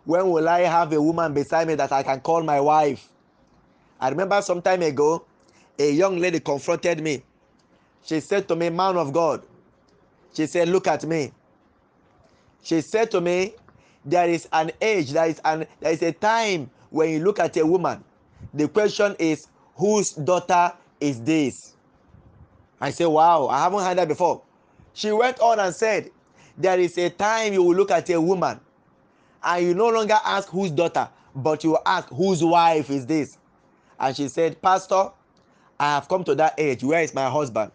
When 0.05 0.31
will 0.31 0.49
I 0.49 0.61
have 0.63 0.93
a 0.93 1.01
woman 1.01 1.33
beside 1.33 1.69
me 1.69 1.77
that 1.77 1.93
I 1.93 2.03
can 2.03 2.21
call 2.21 2.43
my 2.43 2.61
wife? 2.61 3.09
I 4.01 4.09
remember 4.09 4.43
some 4.43 4.61
time 4.61 4.83
ago, 4.83 5.25
a 5.79 5.93
young 5.93 6.19
lady 6.19 6.41
confronted 6.41 7.01
me. 7.01 7.23
She 8.05 8.19
said 8.19 8.49
to 8.49 8.57
me, 8.57 8.71
Man 8.71 8.97
of 8.97 9.13
God, 9.13 9.45
she 10.35 10.47
said, 10.47 10.69
Look 10.69 10.89
at 10.89 11.05
me. 11.05 11.33
She 12.63 12.81
said 12.81 13.11
to 13.13 13.21
me, 13.21 13.55
There 14.05 14.29
is 14.29 14.49
an 14.53 14.73
age, 14.81 15.13
there 15.13 15.27
is 15.27 15.41
an 15.45 15.67
there 15.79 15.93
is 15.93 16.03
a 16.03 16.13
time 16.13 16.71
when 16.91 17.11
you 17.11 17.21
look 17.21 17.39
at 17.39 17.57
a 17.57 17.67
woman, 17.67 18.05
the 18.53 18.69
question 18.69 19.17
is, 19.19 19.49
whose 19.77 20.13
daughter 20.13 20.73
is 21.01 21.23
this? 21.23 21.75
I 22.81 22.91
say, 22.91 23.07
wow, 23.07 23.47
I 23.49 23.63
haven't 23.63 23.81
heard 23.81 23.99
that 23.99 24.09
before. 24.09 24.43
She 24.93 25.13
went 25.13 25.39
on 25.41 25.61
and 25.61 25.75
said, 25.75 26.11
there 26.59 26.79
is 26.79 26.99
a 26.99 27.11
time 27.11 27.53
you 27.53 27.63
will 27.63 27.75
look 27.75 27.91
at 27.91 28.11
a 28.11 28.21
woman 28.21 28.61
and 29.43 29.67
you 29.67 29.75
no 29.75 29.89
longer 29.89 30.19
ask 30.25 30.49
whose 30.49 30.71
daughter, 30.71 31.09
but 31.35 31.65
you 31.65 31.79
ask 31.87 32.09
whose 32.09 32.43
wife 32.45 32.91
is 32.91 33.07
this? 33.07 33.39
And 33.99 34.17
she 34.17 34.29
said, 34.29 34.61
Pastor, 34.61 35.11
I 35.79 35.95
have 35.95 36.09
come 36.09 36.25
to 36.25 36.35
that 36.35 36.55
age. 36.59 36.83
Where 36.83 37.03
is 37.03 37.15
my 37.15 37.31
husband? 37.31 37.73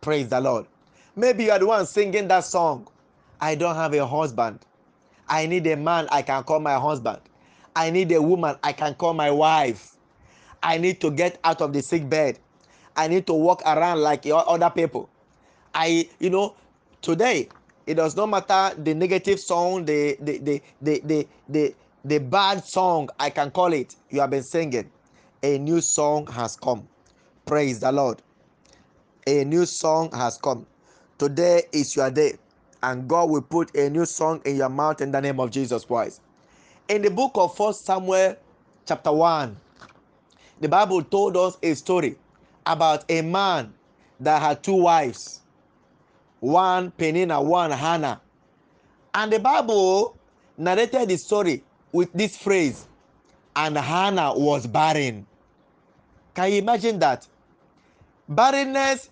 Praise 0.00 0.28
the 0.28 0.40
Lord. 0.40 0.66
Maybe 1.16 1.44
you 1.44 1.50
are 1.50 1.58
the 1.58 1.66
one 1.66 1.86
singing 1.86 2.28
that 2.28 2.44
song. 2.44 2.88
I 3.40 3.54
don't 3.54 3.74
have 3.74 3.94
a 3.94 4.06
husband. 4.06 4.60
I 5.28 5.46
need 5.46 5.66
a 5.66 5.76
man 5.76 6.08
I 6.10 6.22
can 6.22 6.42
call 6.44 6.60
my 6.60 6.74
husband. 6.74 7.20
I 7.74 7.90
need 7.90 8.12
a 8.12 8.20
woman 8.20 8.56
I 8.62 8.72
can 8.72 8.94
call 8.94 9.14
my 9.14 9.30
wife. 9.30 9.96
I 10.62 10.78
need 10.78 11.00
to 11.00 11.10
get 11.10 11.38
out 11.44 11.60
of 11.60 11.72
the 11.72 11.82
sick 11.82 12.08
bed. 12.08 12.38
I 12.96 13.08
need 13.08 13.26
to 13.26 13.32
walk 13.32 13.62
around 13.64 14.00
like 14.00 14.26
other 14.26 14.70
people. 14.70 15.08
I, 15.74 16.08
you 16.18 16.30
know, 16.30 16.54
today 17.00 17.48
it 17.86 17.94
does 17.94 18.14
not 18.14 18.26
matter 18.28 18.74
the 18.80 18.94
negative 18.94 19.40
song, 19.40 19.84
the 19.86 20.16
the 20.20 20.38
the 20.38 20.62
the 20.82 21.00
the 21.04 21.28
the, 21.48 21.74
the 22.04 22.18
bad 22.18 22.64
song, 22.64 23.08
I 23.18 23.30
can 23.30 23.50
call 23.50 23.72
it. 23.72 23.96
You 24.10 24.20
have 24.20 24.30
been 24.30 24.42
singing. 24.42 24.90
A 25.42 25.58
new 25.58 25.80
song 25.80 26.26
has 26.28 26.56
come. 26.56 26.86
Praise 27.46 27.80
the 27.80 27.90
Lord. 27.90 28.22
A 29.26 29.44
new 29.44 29.66
song 29.66 30.12
has 30.12 30.36
come. 30.36 30.66
Today 31.18 31.62
is 31.72 31.96
your 31.96 32.10
day, 32.10 32.34
and 32.82 33.08
God 33.08 33.30
will 33.30 33.42
put 33.42 33.74
a 33.76 33.88
new 33.88 34.04
song 34.04 34.42
in 34.44 34.56
your 34.56 34.68
mouth 34.68 35.00
in 35.00 35.10
the 35.10 35.20
name 35.20 35.40
of 35.40 35.50
Jesus 35.50 35.84
Christ 35.84 36.20
in 36.88 37.02
the 37.02 37.10
book 37.10 37.32
of 37.34 37.56
First 37.56 37.84
Samuel, 37.84 38.36
chapter 38.86 39.12
1, 39.12 39.56
the 40.60 40.68
Bible 40.68 41.02
told 41.02 41.36
us 41.36 41.56
a 41.62 41.74
story 41.74 42.16
about 42.66 43.04
a 43.08 43.22
man 43.22 43.72
that 44.20 44.40
had 44.40 44.62
two 44.62 44.74
wives 44.74 45.40
one 46.40 46.90
Penina, 46.92 47.42
one 47.44 47.70
Hannah. 47.70 48.20
And 49.14 49.32
the 49.32 49.38
Bible 49.38 50.16
narrated 50.58 51.08
the 51.08 51.16
story 51.16 51.62
with 51.92 52.12
this 52.12 52.36
phrase, 52.36 52.88
and 53.54 53.76
Hannah 53.76 54.34
was 54.34 54.66
barren. 54.66 55.24
Can 56.34 56.50
you 56.50 56.58
imagine 56.58 56.98
that? 56.98 57.26
Barrenness, 58.28 59.10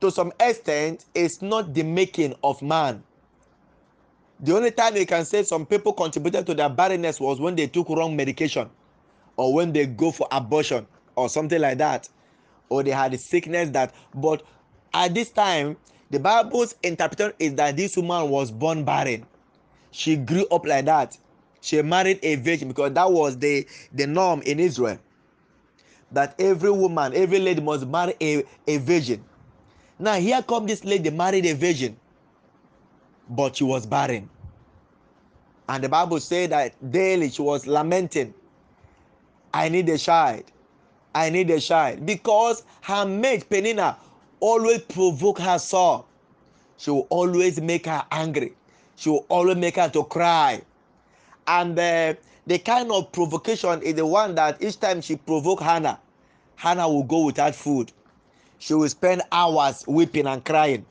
to 0.00 0.10
some 0.10 0.32
extent, 0.40 1.04
is 1.14 1.42
not 1.42 1.74
the 1.74 1.82
making 1.82 2.34
of 2.42 2.62
man. 2.62 3.02
The 4.40 4.54
only 4.54 4.70
time 4.70 4.96
you 4.96 5.06
can 5.06 5.24
say 5.24 5.42
some 5.44 5.64
people 5.64 5.94
contributed 5.94 6.44
to 6.46 6.54
their 6.54 6.68
barrenness 6.68 7.18
was 7.18 7.40
when 7.40 7.56
they 7.56 7.66
took 7.68 7.88
wrong 7.88 8.14
medication 8.14 8.68
or 9.36 9.54
when 9.54 9.72
they 9.72 9.86
go 9.86 10.10
for 10.10 10.28
abortion 10.30 10.86
or 11.14 11.28
something 11.30 11.60
like 11.60 11.78
that. 11.78 12.08
Or 12.68 12.82
they 12.82 12.90
had 12.90 13.14
a 13.14 13.18
sickness 13.18 13.70
that 13.70 13.94
but 14.14 14.42
at 14.92 15.14
this 15.14 15.30
time 15.30 15.76
the 16.10 16.20
bible's 16.20 16.74
interpretation 16.82 17.32
is 17.38 17.54
that 17.54 17.76
this 17.76 17.96
woman 17.96 18.28
was 18.28 18.50
born 18.50 18.84
barren. 18.84 19.24
She 19.90 20.16
grew 20.16 20.46
up 20.48 20.66
like 20.66 20.84
that. 20.84 21.16
She 21.62 21.80
married 21.80 22.18
a 22.22 22.34
virgin 22.36 22.68
because 22.68 22.92
that 22.92 23.10
was 23.10 23.38
the 23.38 23.66
the 23.92 24.06
norm 24.06 24.42
in 24.42 24.60
israel. 24.60 24.98
That 26.12 26.34
every 26.38 26.70
woman 26.70 27.14
every 27.14 27.38
lady 27.38 27.62
must 27.62 27.86
marry 27.86 28.14
a, 28.20 28.44
a 28.66 28.76
virgin. 28.78 29.24
Now 29.98 30.14
here 30.16 30.42
come 30.42 30.66
this 30.66 30.84
lady 30.84 31.08
married 31.08 31.46
a 31.46 31.54
virgin 31.54 31.96
but 33.28 33.56
she 33.56 33.64
was 33.64 33.86
barren. 33.86 34.28
And 35.68 35.82
the 35.82 35.88
Bible 35.88 36.20
said 36.20 36.50
that 36.50 36.74
daily 36.92 37.30
she 37.30 37.42
was 37.42 37.66
lamenting, 37.66 38.32
I 39.52 39.68
need 39.68 39.88
a 39.88 39.98
child. 39.98 40.44
I 41.14 41.30
need 41.30 41.50
a 41.50 41.60
child. 41.60 42.04
Because 42.06 42.64
her 42.82 43.04
mate, 43.06 43.48
Penina, 43.48 43.96
always 44.38 44.82
provoke 44.82 45.38
her 45.40 45.58
sore. 45.58 46.04
She 46.76 46.90
will 46.90 47.06
always 47.10 47.60
make 47.60 47.86
her 47.86 48.04
angry. 48.10 48.54
She 48.96 49.08
will 49.08 49.24
always 49.28 49.56
make 49.56 49.76
her 49.76 49.88
to 49.88 50.04
cry. 50.04 50.62
And 51.46 51.78
uh, 51.78 52.14
the 52.46 52.58
kind 52.58 52.90
of 52.92 53.10
provocation 53.12 53.82
is 53.82 53.94
the 53.94 54.06
one 54.06 54.34
that 54.34 54.62
each 54.62 54.78
time 54.78 55.00
she 55.00 55.16
provoke 55.16 55.60
Hannah, 55.60 55.98
Hannah 56.56 56.88
will 56.88 57.02
go 57.02 57.24
without 57.24 57.54
food. 57.54 57.92
She 58.58 58.74
will 58.74 58.88
spend 58.88 59.22
hours 59.32 59.84
weeping 59.86 60.26
and 60.26 60.44
crying. 60.44 60.86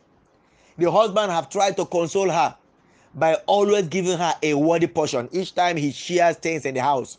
The 0.77 0.91
husband 0.91 1.31
have 1.31 1.49
tried 1.49 1.77
to 1.77 1.85
console 1.85 2.29
her 2.29 2.55
by 3.13 3.35
always 3.45 3.87
giving 3.87 4.17
her 4.17 4.33
a 4.43 4.53
worthy 4.53 4.87
portion 4.87 5.29
each 5.31 5.55
time 5.55 5.77
he 5.77 5.91
shares 5.91 6.35
things 6.35 6.65
in 6.65 6.75
the 6.75 6.81
house. 6.81 7.17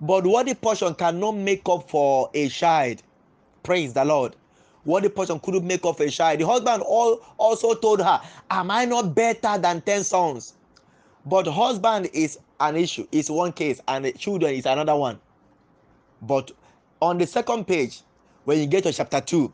But 0.00 0.26
worthy 0.26 0.54
portion 0.54 0.94
cannot 0.94 1.32
make 1.32 1.68
up 1.68 1.90
for 1.90 2.30
a 2.32 2.48
child. 2.48 3.02
Praise 3.62 3.92
the 3.92 4.04
Lord. 4.04 4.34
Worthy 4.86 5.10
portion 5.10 5.38
couldn't 5.40 5.66
make 5.66 5.84
up 5.84 5.98
for 5.98 6.04
a 6.04 6.10
child. 6.10 6.40
The 6.40 6.46
husband 6.46 6.82
all, 6.82 7.20
also 7.36 7.74
told 7.74 8.00
her, 8.00 8.20
Am 8.50 8.70
I 8.70 8.86
not 8.86 9.14
better 9.14 9.58
than 9.58 9.82
10 9.82 10.04
sons? 10.04 10.54
But 11.26 11.46
husband 11.46 12.10
is 12.12 12.38
an 12.60 12.76
issue, 12.76 13.06
it's 13.12 13.30
one 13.30 13.52
case, 13.52 13.80
and 13.88 14.04
the 14.04 14.12
children 14.12 14.54
is 14.54 14.66
another 14.66 14.96
one. 14.96 15.18
But 16.22 16.50
on 17.00 17.18
the 17.18 17.26
second 17.26 17.66
page, 17.66 18.00
when 18.44 18.58
you 18.58 18.66
get 18.66 18.84
to 18.84 18.92
chapter 18.92 19.20
2 19.20 19.52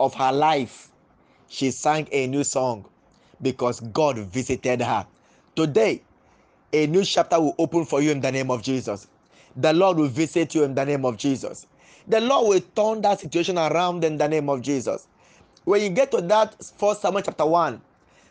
of 0.00 0.14
her 0.14 0.32
life, 0.32 0.91
she 1.52 1.70
sang 1.70 2.08
a 2.12 2.26
new 2.26 2.42
song 2.42 2.82
because 3.42 3.80
God 3.80 4.16
visited 4.16 4.80
her. 4.80 5.06
Today, 5.54 6.00
a 6.72 6.86
new 6.86 7.04
chapter 7.04 7.38
will 7.38 7.54
open 7.58 7.84
for 7.84 8.00
you 8.00 8.10
in 8.10 8.22
the 8.22 8.32
name 8.32 8.50
of 8.50 8.62
Jesus. 8.62 9.06
The 9.54 9.74
Lord 9.74 9.98
will 9.98 10.08
visit 10.08 10.54
you 10.54 10.64
in 10.64 10.74
the 10.74 10.86
name 10.86 11.04
of 11.04 11.18
Jesus. 11.18 11.66
The 12.08 12.22
Lord 12.22 12.48
will 12.48 12.60
turn 12.74 13.02
that 13.02 13.20
situation 13.20 13.58
around 13.58 14.02
in 14.02 14.16
the 14.16 14.26
name 14.26 14.48
of 14.48 14.62
Jesus. 14.62 15.06
When 15.64 15.82
you 15.82 15.90
get 15.90 16.10
to 16.12 16.22
that 16.22 16.56
first 16.78 17.02
Samuel 17.02 17.20
chapter 17.22 17.44
1, 17.44 17.82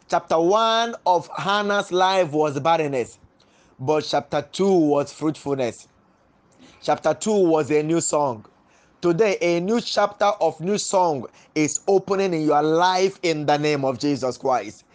chapter 0.10 0.40
1 0.40 0.96
of 1.06 1.30
Hannah's 1.38 1.92
life 1.92 2.32
was 2.32 2.60
barrenness, 2.60 3.20
but 3.80 4.04
chapter 4.04 4.42
2 4.52 4.68
was 4.68 5.14
fruitfulness. 5.14 5.88
Chapter 6.82 7.14
2 7.14 7.32
was 7.32 7.70
a 7.70 7.84
new 7.84 8.02
song. 8.02 8.48
Today, 9.02 9.36
a 9.42 9.60
new 9.60 9.82
chapter 9.82 10.26
of 10.26 10.62
new 10.62 10.78
song 10.78 11.26
is 11.56 11.80
opening 11.88 12.36
in 12.36 12.44
your 12.44 12.62
life 12.62 13.18
in 13.24 13.48
the 13.48 13.58
name 13.58 13.84
of 13.84 13.98
Jesus 13.98 14.38
Christ. 14.38 14.86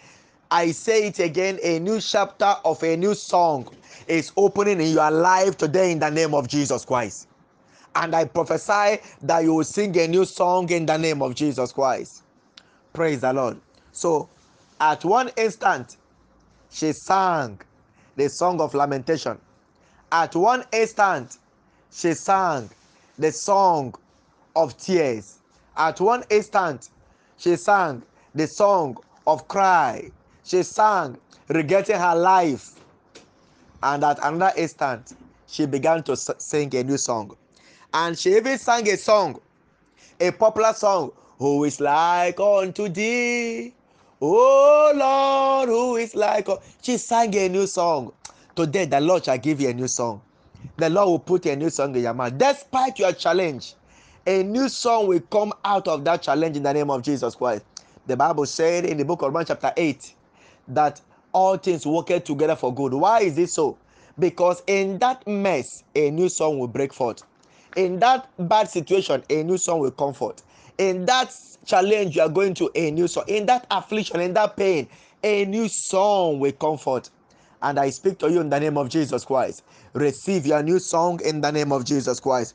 I 0.49 0.71
say 0.71 1.09
it 1.09 1.19
again 1.19 1.59
a 1.61 1.81
new 1.81 2.01
chapter 2.01 2.55
of 2.65 2.81
a 2.85 2.97
new 2.97 3.15
song 3.15 3.69
is 4.07 4.31
opening 4.37 4.81
in 4.81 4.93
your 4.93 5.11
life 5.11 5.57
today 5.57 5.91
in 5.91 5.99
the 5.99 6.09
name 6.09 6.35
of 6.35 6.47
Jesus 6.47 6.85
Christ. 6.85 7.27
And 7.97 8.15
I 8.15 8.27
prophesy 8.27 9.01
that 9.23 9.41
you 9.43 9.55
will 9.55 9.65
sing 9.65 9.99
a 9.99 10.07
new 10.07 10.25
song 10.25 10.71
in 10.71 10.87
the 10.87 10.97
name 10.97 11.21
of 11.21 11.35
Jesus 11.35 11.73
Christ. 11.73 12.23
Praise 12.93 13.23
the 13.23 13.33
Lord. 13.33 13.61
So, 13.91 14.29
at 14.81 15.05
one 15.05 15.33
instant, 15.37 15.97
she 16.71 16.93
sang 16.93 17.61
the 18.15 18.29
song 18.29 18.61
of 18.61 18.73
lamentation. 18.73 19.37
At 20.13 20.37
one 20.37 20.63
instant, 20.73 21.39
she 21.91 22.15
sang 22.15 22.71
the 23.19 23.33
song 23.33 23.95
of 24.55 24.77
tears. 24.79 25.39
At 25.77 26.01
one 26.01 26.25
instant, 26.31 26.91
she 27.37 27.57
sang 27.57 28.03
the 28.35 28.47
song 28.47 28.97
of 29.27 29.49
cry. 29.49 30.11
She 30.45 30.63
sang 30.63 31.19
regretting 31.49 31.99
her 31.99 32.15
life 32.15 32.77
and 33.83 34.03
at 34.05 34.19
another 34.23 34.53
instant, 34.57 35.15
she 35.47 35.67
began 35.67 36.03
to 36.05 36.17
sing 36.17 36.75
a 36.75 36.83
new 36.83 36.97
song. 36.97 37.37
And 37.93 38.19
she 38.19 38.37
even 38.37 38.59
sang 38.59 38.89
a 38.89 38.97
song, 38.97 39.41
a 40.21 40.31
popular 40.33 40.73
song, 40.73 41.13
Who 41.39 41.65
is 41.65 41.81
like 41.81 42.41
unto 42.41 42.89
thee? 42.89 43.75
Oh 44.21 44.93
Lord, 44.95 45.69
who 45.69 45.97
is 45.97 46.15
like 46.15 46.49
She 46.83 46.97
sang 46.99 47.35
a 47.37 47.49
new 47.49 47.67
song. 47.67 48.13
Today, 48.55 48.87
the 48.87 49.01
Lord 49.01 49.25
shall 49.25 49.39
give 49.39 49.61
you 49.61 49.69
a 49.69 49.75
new 49.75 49.87
song. 49.87 50.21
The 50.79 50.91
Lord 50.91 51.09
will 51.09 51.19
put 51.19 51.47
a 51.47 51.57
new 51.57 51.71
song 51.71 51.97
in 51.97 52.03
your 52.03 52.15
mouth. 52.15 52.37
Despite 52.37 52.99
your 52.99 53.13
challenge, 53.13 53.75
a 54.27 54.43
new 54.43 54.69
song 54.69 55.07
will 55.07 55.21
come 55.21 55.53
out 55.65 55.89
of 55.89 56.05
that 56.05 56.23
challenge 56.23 56.57
in 56.57 56.63
the 56.63 56.73
name 56.73 56.91
of 56.91 57.03
Jesus 57.03 57.35
Christ. 57.35 57.65
The 58.07 58.17
Bible 58.17 58.45
said 58.47 58.85
in 58.85 58.99
the 58.99 59.05
book 59.05 59.23
of 59.23 59.29
Romans, 59.29 59.49
chapter 59.49 59.73
8, 59.77 60.15
that 60.69 61.01
all 61.33 61.57
things 61.57 61.87
work 61.87 62.09
together 62.25 62.57
for 62.57 62.75
good. 62.75 62.93
Why 62.93 63.21
is 63.21 63.39
it 63.39 63.51
so? 63.51 63.79
Because 64.19 64.63
in 64.67 64.99
that 64.99 65.27
mess, 65.27 65.85
a 65.95 66.11
new 66.11 66.29
song 66.29 66.59
will 66.59 66.69
break 66.69 66.93
forth. 66.93 67.23
In 67.77 67.99
that 68.01 68.29
bad 68.39 68.69
situation, 68.69 69.23
a 69.31 69.43
new 69.43 69.59
song 69.59 69.81
will 69.81 69.91
comfort. 69.91 70.43
In 70.79 71.05
that 71.07 71.35
challenge 71.65 72.17
you 72.17 72.23
are 72.23 72.29
going 72.29 72.55
to, 72.55 72.71
a 72.75 72.91
new 72.91 73.09
song. 73.09 73.25
In 73.29 73.47
that 73.47 73.67
affliction, 73.71 74.21
in 74.21 74.35
that 74.35 74.57
pain, 74.57 74.89
a 75.23 75.45
new 75.45 75.69
song 75.69 76.39
will 76.39 76.53
comfort. 76.53 77.11
And 77.63 77.79
I 77.79 77.91
speak 77.91 78.19
to 78.19 78.31
you 78.31 78.41
in 78.41 78.51
the 78.51 78.61
name 78.61 78.77
of 78.77 78.89
Jesus 78.89 79.25
Christ. 79.25 79.63
Receive 79.93 80.47
your 80.47 80.63
new 80.63 80.79
song 80.79 81.21
in 81.25 81.41
the 81.41 81.51
name 81.51 81.73
of 81.73 81.85
Jesus 81.85 82.21
Christ. 82.21 82.55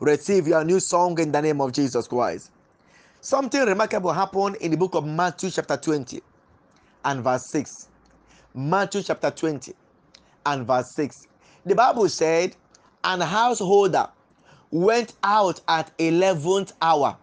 Receive 0.00 0.46
your 0.46 0.64
new 0.64 0.78
song 0.78 1.18
in 1.18 1.32
the 1.32 1.40
name 1.40 1.60
of 1.60 1.72
Jesus 1.72 2.06
Christ. 2.06 2.50
Something 3.20 3.62
remarkable 3.62 4.12
happened 4.12 4.56
in 4.56 4.70
the 4.70 4.76
book 4.76 4.94
of 4.94 5.04
Matthew, 5.04 5.50
chapter 5.50 5.76
20 5.76 6.22
and 7.04 7.22
verse 7.24 7.46
6. 7.46 7.88
Matthew 8.54 9.02
chapter 9.02 9.30
20 9.30 9.74
and 10.46 10.66
verse 10.66 10.92
6. 10.92 11.26
The 11.66 11.74
Bible 11.74 12.08
said, 12.08 12.54
An 13.02 13.20
householder 13.20 14.08
went 14.70 15.14
out 15.24 15.60
at 15.66 15.96
11th 15.98 16.72
hour. 16.80 17.16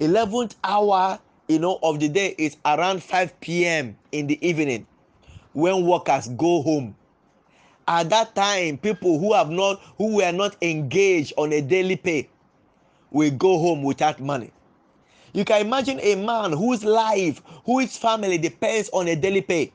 11th 0.00 0.56
hour, 0.62 1.18
you 1.48 1.58
know, 1.58 1.78
of 1.82 1.98
the 1.98 2.08
day 2.08 2.34
is 2.36 2.56
around 2.66 3.02
5 3.02 3.40
p.m. 3.40 3.96
in 4.12 4.26
the 4.26 4.46
evening 4.46 4.86
when 5.52 5.86
workers 5.86 6.28
go 6.28 6.62
home. 6.62 6.94
At 7.86 8.10
that 8.10 8.34
time, 8.34 8.78
people 8.78 9.18
who 9.18 9.32
have 9.34 9.50
not 9.50 9.80
who 9.98 10.16
were 10.16 10.32
not 10.32 10.56
engaged 10.62 11.32
on 11.36 11.52
a 11.52 11.60
daily 11.60 11.96
pay 11.96 12.28
will 13.10 13.30
go 13.30 13.58
home 13.58 13.82
without 13.82 14.20
money. 14.20 14.50
You 15.32 15.44
can 15.44 15.66
imagine 15.66 15.98
a 16.00 16.14
man 16.14 16.52
whose 16.52 16.84
life, 16.84 17.42
whose 17.64 17.96
family 17.96 18.38
depends 18.38 18.90
on 18.92 19.08
a 19.08 19.16
daily 19.16 19.40
pay. 19.40 19.72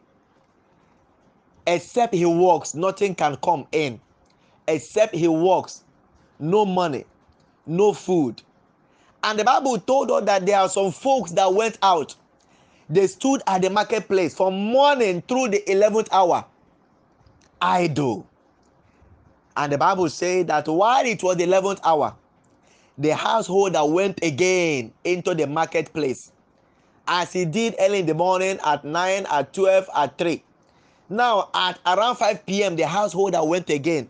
Except 1.66 2.14
he 2.14 2.26
works, 2.26 2.74
nothing 2.74 3.14
can 3.16 3.36
come 3.38 3.68
in. 3.72 4.00
Except 4.68 5.14
he 5.14 5.28
works, 5.28 5.84
no 6.40 6.66
money, 6.66 7.06
no 7.66 7.94
food. 7.94 8.42
And 9.24 9.38
the 9.40 9.44
Bible 9.44 9.78
told 9.80 10.12
us 10.12 10.24
that 10.26 10.46
there 10.46 10.60
are 10.60 10.70
some 10.70 10.92
folks 10.92 11.32
that 11.32 11.54
went 11.54 11.78
out. 11.82 12.16
They 12.90 13.08
stood 13.08 13.42
at 13.48 13.62
the 13.62 13.70
marketplace 13.70 14.36
from 14.36 14.54
morning 14.56 15.22
through 15.28 15.50
the 15.50 15.64
11th 15.68 16.08
hour, 16.12 16.46
idle. 17.62 18.26
And 19.56 19.74
the 19.74 19.78
Bible 19.78 20.10
said 20.10 20.48
that 20.48 20.68
while 20.68 21.06
it 21.06 21.22
was 21.22 21.36
the 21.38 21.46
11th 21.46 21.80
hour, 21.84 22.16
the 22.98 23.14
householder 23.16 23.84
went 23.86 24.24
again 24.24 24.94
into 25.04 25.36
the 25.36 25.48
marketplace 25.48 26.32
as 27.08 27.32
he 27.32 27.46
did 27.46 27.76
early 27.80 28.00
in 28.00 28.06
the 28.06 28.14
morning 28.14 28.60
at 28.66 28.84
9 28.84 29.26
at 29.30 29.54
12 29.54 29.90
at 29.96 30.18
3 30.18 30.44
now 31.10 31.50
at 31.54 31.80
around 31.86 32.16
5 32.16 32.46
p.m 32.46 32.76
the 32.76 32.86
householder 32.88 33.44
went 33.44 33.70
again 33.70 34.10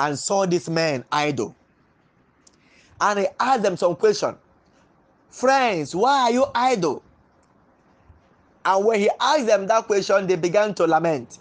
and 0.00 0.18
saw 0.18 0.44
this 0.46 0.68
man 0.68 1.04
idle. 1.12 1.54
And 3.00 3.20
he 3.20 3.26
asked 3.38 3.62
them 3.62 3.76
some 3.76 3.94
question. 3.94 4.34
Friends 5.30 5.94
why 5.94 6.22
are 6.22 6.30
you 6.32 6.46
idle 6.54 7.02
and 8.64 8.84
when 8.84 9.00
he 9.00 9.10
asked 9.20 9.46
them 9.46 9.66
that 9.66 9.86
question 9.86 10.26
they 10.26 10.36
began 10.36 10.74
to 10.74 10.86
lament 10.86 11.38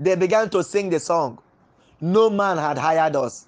they 0.00 0.16
began 0.16 0.48
to 0.50 0.62
sing 0.64 0.90
the 0.90 1.00
song 1.00 1.38
no 2.00 2.30
man 2.30 2.58
had 2.58 2.78
hired 2.78 3.16
us 3.16 3.46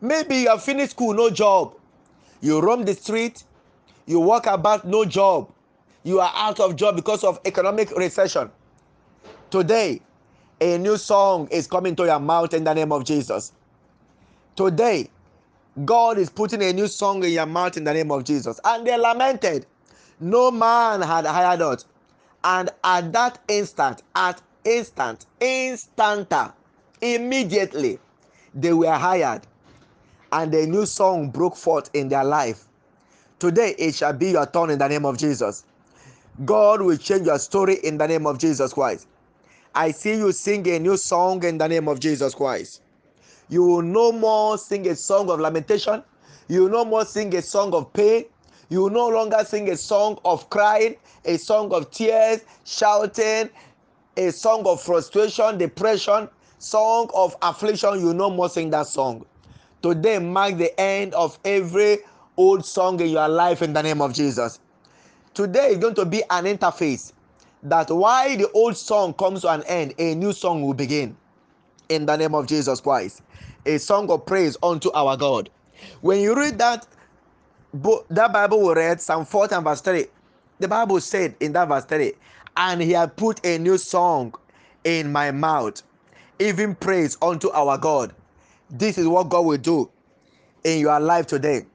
Maybe 0.00 0.36
you 0.38 0.48
have 0.48 0.62
finished 0.62 0.92
school, 0.92 1.12
no 1.14 1.28
job. 1.30 1.74
You 2.40 2.60
roam 2.60 2.84
the 2.84 2.94
street, 2.94 3.44
you 4.06 4.18
walk 4.20 4.46
about, 4.46 4.86
no 4.86 5.04
job. 5.04 5.50
You 6.04 6.20
are 6.20 6.32
out 6.34 6.58
of 6.58 6.76
job 6.76 6.96
because 6.96 7.22
of 7.22 7.38
economic 7.44 7.90
recession. 7.92 8.50
Today, 9.50 10.00
a 10.60 10.78
new 10.78 10.96
song 10.96 11.48
is 11.50 11.66
coming 11.66 11.94
to 11.96 12.06
your 12.06 12.18
mouth 12.18 12.54
in 12.54 12.64
the 12.64 12.72
name 12.72 12.92
of 12.92 13.04
Jesus. 13.04 13.52
Today, 14.56 15.10
God 15.84 16.18
is 16.18 16.30
putting 16.30 16.62
a 16.62 16.72
new 16.72 16.88
song 16.88 17.22
in 17.24 17.32
your 17.32 17.46
mouth 17.46 17.76
in 17.76 17.84
the 17.84 17.92
name 17.92 18.10
of 18.10 18.24
Jesus. 18.24 18.58
And 18.64 18.86
they 18.86 18.96
lamented, 18.96 19.66
No 20.18 20.50
man 20.50 21.02
had 21.02 21.26
hired 21.26 21.60
us. 21.60 21.84
And 22.42 22.70
at 22.84 23.12
that 23.12 23.38
instant, 23.48 24.02
at 24.14 24.40
instant, 24.64 25.26
instanta, 25.40 26.52
immediately, 27.00 27.98
they 28.54 28.72
were 28.72 28.92
hired 28.92 29.42
and 30.32 30.54
a 30.54 30.66
new 30.66 30.86
song 30.86 31.30
broke 31.30 31.56
forth 31.56 31.90
in 31.94 32.08
their 32.08 32.24
life. 32.24 32.66
Today 33.38 33.74
it 33.78 33.94
shall 33.94 34.12
be 34.12 34.30
your 34.30 34.46
turn 34.46 34.70
in 34.70 34.78
the 34.78 34.88
name 34.88 35.04
of 35.04 35.18
Jesus. 35.18 35.64
God 36.44 36.82
will 36.82 36.96
change 36.96 37.26
your 37.26 37.38
story 37.38 37.76
in 37.82 37.98
the 37.98 38.06
name 38.06 38.26
of 38.26 38.38
Jesus 38.38 38.72
Christ. 38.72 39.06
I 39.74 39.90
see 39.90 40.16
you 40.16 40.32
sing 40.32 40.66
a 40.68 40.78
new 40.78 40.96
song 40.96 41.44
in 41.44 41.58
the 41.58 41.68
name 41.68 41.88
of 41.88 42.00
Jesus 42.00 42.34
Christ. 42.34 42.82
You 43.48 43.64
will 43.64 43.82
no 43.82 44.12
more 44.12 44.58
sing 44.58 44.86
a 44.88 44.96
song 44.96 45.30
of 45.30 45.40
lamentation. 45.40 46.02
You 46.48 46.62
will 46.62 46.70
no 46.70 46.84
more 46.84 47.04
sing 47.04 47.34
a 47.34 47.42
song 47.42 47.74
of 47.74 47.92
pain. 47.92 48.24
You 48.70 48.82
will 48.82 48.90
no 48.90 49.08
longer 49.08 49.44
sing 49.44 49.68
a 49.68 49.76
song 49.76 50.18
of 50.24 50.48
crying, 50.48 50.94
a 51.24 51.36
song 51.36 51.72
of 51.74 51.90
tears, 51.90 52.42
shouting, 52.64 53.50
a 54.16 54.30
song 54.30 54.64
of 54.64 54.80
frustration, 54.80 55.58
depression, 55.58 56.28
song 56.60 57.10
of 57.12 57.36
affliction. 57.42 58.00
You 58.00 58.14
no 58.14 58.30
more 58.30 58.48
sing 58.48 58.70
that 58.70 58.86
song. 58.86 59.26
Today 59.82 60.20
mark 60.20 60.56
the 60.56 60.78
end 60.80 61.14
of 61.14 61.36
every 61.44 61.98
old 62.36 62.64
song 62.64 63.00
in 63.00 63.08
your 63.08 63.28
life 63.28 63.60
in 63.60 63.72
the 63.72 63.82
name 63.82 64.00
of 64.00 64.12
Jesus. 64.12 64.60
Today 65.34 65.70
is 65.70 65.78
going 65.78 65.96
to 65.96 66.04
be 66.04 66.22
an 66.30 66.44
interface 66.44 67.12
that 67.64 67.90
while 67.90 68.36
the 68.36 68.48
old 68.52 68.76
song 68.76 69.14
comes 69.14 69.42
to 69.42 69.48
an 69.48 69.64
end, 69.64 69.94
a 69.98 70.14
new 70.14 70.32
song 70.32 70.62
will 70.62 70.74
begin 70.74 71.16
in 71.88 72.06
the 72.06 72.16
name 72.16 72.36
of 72.36 72.46
Jesus 72.46 72.80
Christ. 72.80 73.22
A 73.66 73.78
song 73.78 74.08
of 74.10 74.24
praise 74.26 74.56
unto 74.62 74.92
our 74.92 75.16
God. 75.16 75.50
When 76.02 76.20
you 76.20 76.36
read 76.36 76.58
that 76.58 76.86
that 77.72 78.32
Bible 78.32 78.66
we 78.66 78.74
read, 78.74 79.00
Psalm 79.00 79.24
40 79.24 79.54
and 79.54 79.64
verse 79.64 79.80
3, 79.80 80.06
the 80.58 80.68
Bible 80.68 81.00
said 81.00 81.34
in 81.40 81.52
that 81.52 81.68
verse 81.68 81.84
3, 81.84 82.12
and 82.56 82.82
he 82.82 82.92
had 82.92 83.16
put 83.16 83.44
a 83.46 83.58
new 83.58 83.78
song 83.78 84.34
in 84.84 85.10
my 85.12 85.30
mouth, 85.30 85.82
even 86.38 86.74
praise 86.74 87.16
unto 87.22 87.50
our 87.50 87.78
God. 87.78 88.12
This 88.70 88.98
is 88.98 89.06
what 89.06 89.28
God 89.28 89.44
will 89.46 89.58
do 89.58 89.90
in 90.64 90.80
your 90.80 90.98
life 91.00 91.26
today. 91.26 91.66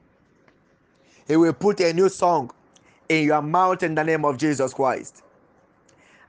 He 1.28 1.36
will 1.36 1.52
put 1.52 1.80
a 1.80 1.92
new 1.92 2.08
song 2.08 2.50
in 3.08 3.24
your 3.24 3.42
mouth 3.42 3.82
in 3.82 3.94
the 3.94 4.04
name 4.04 4.24
of 4.24 4.36
Jesus 4.38 4.72
Christ. 4.74 5.22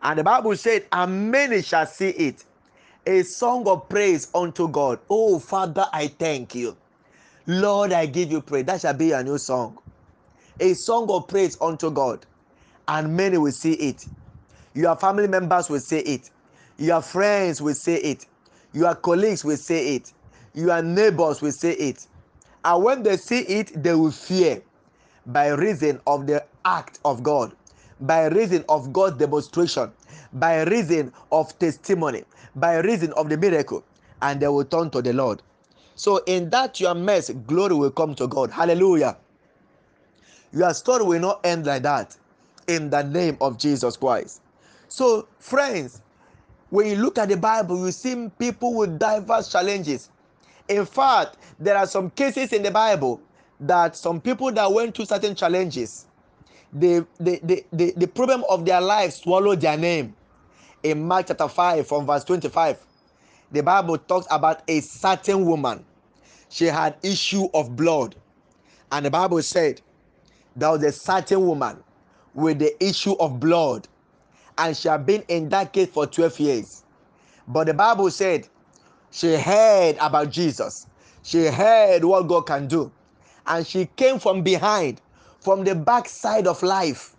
And 0.02 0.20
the 0.20 0.24
Bible 0.24 0.56
said, 0.56 0.86
and 0.92 1.32
many 1.32 1.62
shall 1.62 1.86
see 1.86 2.10
it. 2.10 2.46
A 3.06 3.24
song 3.24 3.68
of 3.68 3.88
praise 3.88 4.30
unto 4.36 4.68
God. 4.68 5.00
Oh, 5.10 5.40
Father, 5.40 5.86
I 5.94 6.08
thank 6.08 6.56
you. 6.56 6.76
Lord, 7.48 7.94
I 7.94 8.08
give 8.08 8.32
you 8.32 8.42
praise. 8.42 8.66
That 8.66 8.82
shall 8.82 8.96
be 8.96 9.14
a 9.14 9.24
new 9.24 9.40
song. 9.40 9.80
A 10.60 10.74
song 10.76 11.08
of 11.12 11.28
praise 11.28 11.58
unto 11.62 11.92
God. 11.92 12.26
And 12.88 13.16
many 13.18 13.38
will 13.38 13.52
see 13.54 13.74
it. 13.74 14.06
Your 14.76 14.96
family 14.98 15.28
members 15.28 15.70
will 15.70 15.82
say 15.82 16.00
it. 16.02 16.32
Your 16.78 17.02
friends 17.02 17.62
will 17.62 17.76
say 17.76 17.96
it. 17.98 18.26
Your 18.74 18.96
colleagues 18.96 19.46
will 19.46 19.58
say 19.58 19.96
it. 19.96 20.14
Your 20.56 20.82
neighbors 20.82 21.42
will 21.42 21.54
say 21.54 21.74
it. 21.74 22.08
And 22.66 22.84
when 22.84 23.04
they 23.04 23.18
see 23.18 23.42
it, 23.42 23.84
they 23.84 23.96
will 23.96 24.12
fear 24.12 24.62
by 25.28 25.50
reason 25.50 26.02
of 26.08 26.28
the 26.28 26.44
act 26.66 27.00
of 27.06 27.24
God, 27.24 27.54
by 28.02 28.28
reason 28.28 28.66
of 28.70 28.94
God's 28.94 29.18
demonstration, 29.20 29.92
by 30.34 30.64
reason 30.64 31.14
of 31.32 31.58
testimony, 31.60 32.24
by 32.56 32.78
reason 32.80 33.14
of 33.14 33.30
the 33.30 33.38
miracle, 33.38 33.84
and 34.22 34.42
they 34.42 34.48
will 34.50 34.66
turn 34.66 34.90
to 34.92 35.02
the 35.02 35.14
Lord. 35.14 35.44
So, 35.98 36.24
in 36.28 36.52
that 36.52 36.80
your 36.80 36.94
mess, 36.96 37.32
glory 37.32 37.76
will 37.76 37.92
come 37.92 38.16
to 38.16 38.28
God. 38.28 38.52
Hallelujah. 38.52 39.18
Your 40.54 40.74
story 40.76 41.04
will 41.04 41.20
not 41.20 41.46
end 41.46 41.66
like 41.66 41.84
that 41.84 42.16
in 42.68 42.92
the 42.92 43.02
name 43.04 43.38
of 43.42 43.58
Jesus 43.58 43.98
Christ. 43.98 44.42
So, 44.88 45.28
friends, 45.40 46.04
when 46.70 46.88
you 46.88 46.98
look 46.98 47.18
at 47.18 47.30
the 47.30 47.38
Bible, 47.38 47.84
you 47.86 47.92
see 47.92 48.30
people 48.38 48.76
with 48.76 49.00
diverse 49.00 49.52
challenges. 49.52 50.12
In 50.70 50.86
fact, 50.86 51.38
there 51.60 51.76
are 51.76 51.88
some 51.88 52.12
cases 52.12 52.54
in 52.54 52.62
the 52.64 52.72
Bible 52.72 53.20
that 53.60 53.96
some 53.96 54.22
people 54.22 54.52
that 54.52 54.72
went 54.72 54.96
through 54.96 55.06
certain 55.06 55.34
challenges, 55.34 56.06
the, 56.72 57.08
the, 57.20 57.40
the, 57.44 57.66
the, 57.74 57.94
the 57.98 58.08
problem 58.08 58.44
of 58.50 58.66
their 58.66 58.82
life 58.82 59.14
swallowed 59.14 59.62
their 59.62 59.78
name. 59.78 60.16
In 60.84 61.08
Mark 61.08 61.28
chapter 61.28 61.48
5, 61.48 61.88
from 61.88 62.06
verse 62.06 62.24
25, 62.24 62.78
the 63.52 63.62
Bible 63.64 63.98
talks 63.98 64.28
about 64.30 64.62
a 64.68 64.82
certain 64.82 65.46
woman. 65.46 65.86
She 66.50 66.66
had 66.66 66.96
issue 67.04 67.48
of 67.54 67.76
blood. 67.76 68.16
And 68.92 69.06
the 69.06 69.12
Bible 69.12 69.42
said 69.42 69.82
there 70.56 70.72
was 70.72 70.84
a 70.84 70.92
certain 70.92 71.46
woman 71.46 71.84
with 72.34 72.60
the 72.60 72.82
issue 72.84 73.14
of 73.20 73.40
blood. 73.40 73.88
And 74.58 74.76
she 74.76 74.88
had 74.88 75.06
been 75.06 75.24
in 75.28 75.50
that 75.50 75.74
case 75.74 75.90
for 75.90 76.08
12 76.08 76.40
years. 76.40 76.84
But 77.48 77.68
the 77.68 77.74
Bible 77.74 78.10
said 78.12 78.48
she 79.12 79.36
heard 79.36 79.98
about 80.00 80.32
Jesus. 80.32 80.88
She 81.24 81.46
heard 81.46 82.04
what 82.04 82.28
God 82.28 82.42
can 82.48 82.68
do 82.68 82.92
and 83.48 83.66
she 83.66 83.88
came 83.96 84.20
from 84.20 84.44
behind, 84.44 85.02
from 85.40 85.64
the 85.64 85.74
backside 85.74 86.48
of 86.48 86.62
life. 86.62 87.16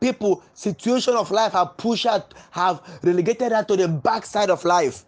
People, 0.00 0.42
situation 0.54 1.14
of 1.14 1.30
life 1.30 1.52
have 1.52 1.76
pushed 1.76 2.04
her, 2.04 2.24
have 2.50 2.80
relegated 3.02 3.52
her 3.52 3.64
to 3.64 3.76
the 3.76 3.88
backside 3.88 4.50
of 4.50 4.64
life. 4.64 5.04